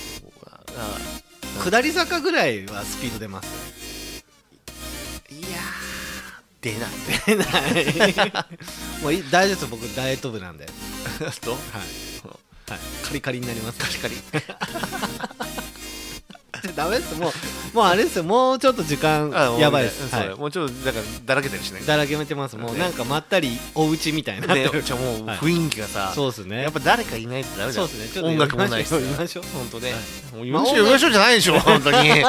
[0.45, 1.19] が、あ。
[1.63, 3.78] 下り坂ぐらいはスピード出ます
[6.61, 6.90] 出ない。
[7.26, 8.34] 出ない。
[9.02, 9.68] もうい大丈夫です。
[9.68, 10.65] 僕ダイエット部なんで。
[11.19, 11.60] はい、とはい、
[13.07, 13.80] カリカリになります。
[13.80, 14.15] カリカリ
[16.76, 17.15] ダメです。
[17.15, 17.31] もう
[17.76, 18.23] もうあれですよ。
[18.23, 20.30] もうちょっと時間やばいです、はい。
[20.30, 21.81] だもうちょっとだからだらけてるしね。
[21.85, 22.57] だらけめてます。
[22.57, 22.80] もうね。
[22.80, 24.55] なんかまったりお家みたいにな。
[24.55, 26.63] ねるじゃあもうはい雰囲気がさ、そうですね。
[26.63, 27.88] やっぱ誰かいないとダメだよ。
[27.88, 28.13] そうですね。
[28.13, 28.88] ちょっと音楽もないし。
[28.88, 29.43] さ読みましょう。
[29.53, 30.51] 本当ね、はい。
[30.51, 32.23] もう読みましょうじゃないでしょ 本当に。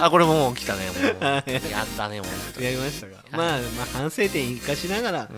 [0.00, 1.24] あこれもう来たねもう。
[1.24, 2.26] やったねも
[2.58, 2.62] う。
[2.62, 5.28] やりましたが、まあ、まあ反省点生かしながらう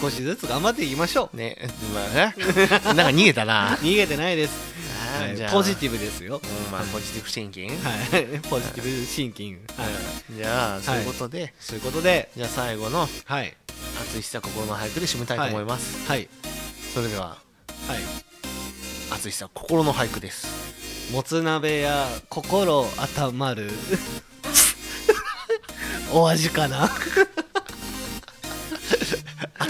[0.00, 1.56] 少しずつ頑張っていきましょう、ね。
[1.94, 2.34] まあね。
[2.84, 3.76] なんか逃げたな。
[3.82, 4.52] 逃げてないです、
[5.36, 5.52] じゃあ。
[5.52, 6.72] ポジティブですよ、うん。
[6.72, 7.68] まあポジティブシンキン。
[7.68, 7.78] グは
[8.18, 9.54] い、ポジティブシンキン。
[9.54, 9.90] グ、はい、
[10.34, 12.30] じゃあそういうことで、そういうことで。
[12.36, 13.56] じゃあ最後のはい。
[14.02, 16.28] 熱いさ心の俳句で締めたいと思います、はい。
[16.94, 17.36] それではは
[17.94, 17.98] い。
[19.12, 21.12] 熱いさ心の俳句です。
[21.12, 22.86] もつ鍋や心温
[23.38, 23.70] まる。
[26.12, 26.90] お味かな？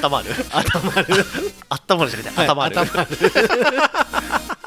[0.03, 0.31] 温まる。
[0.53, 1.25] 温まる。
[1.69, 3.09] 温まるじゃなくて温まる、はい温まる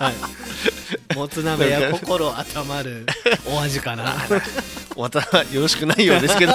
[0.04, 1.16] はい。
[1.16, 3.06] もつ鍋や心温まる
[3.48, 4.16] お味かな。
[4.96, 5.20] また
[5.52, 6.54] よろしくないようですけど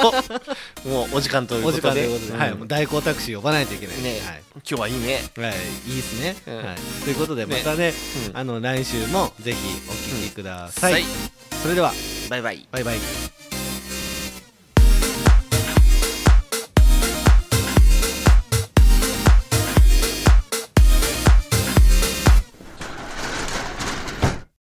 [0.85, 2.09] もうお時間ということで。
[2.37, 4.03] はい、もう代行タクシー呼ばないといけない。
[4.03, 4.43] ね、はい。
[4.55, 5.23] 今日はいいね。
[5.37, 6.57] はい、いいですね、うん。
[6.57, 6.77] はい。
[7.05, 7.93] ということでまたね、
[8.31, 8.37] うん。
[8.37, 9.59] あの来週もぜひ
[9.89, 10.93] お聞きください。
[10.93, 11.05] はい。
[11.62, 11.93] それでは。
[12.31, 12.69] バイバイ。
[12.70, 13.48] バイバイ。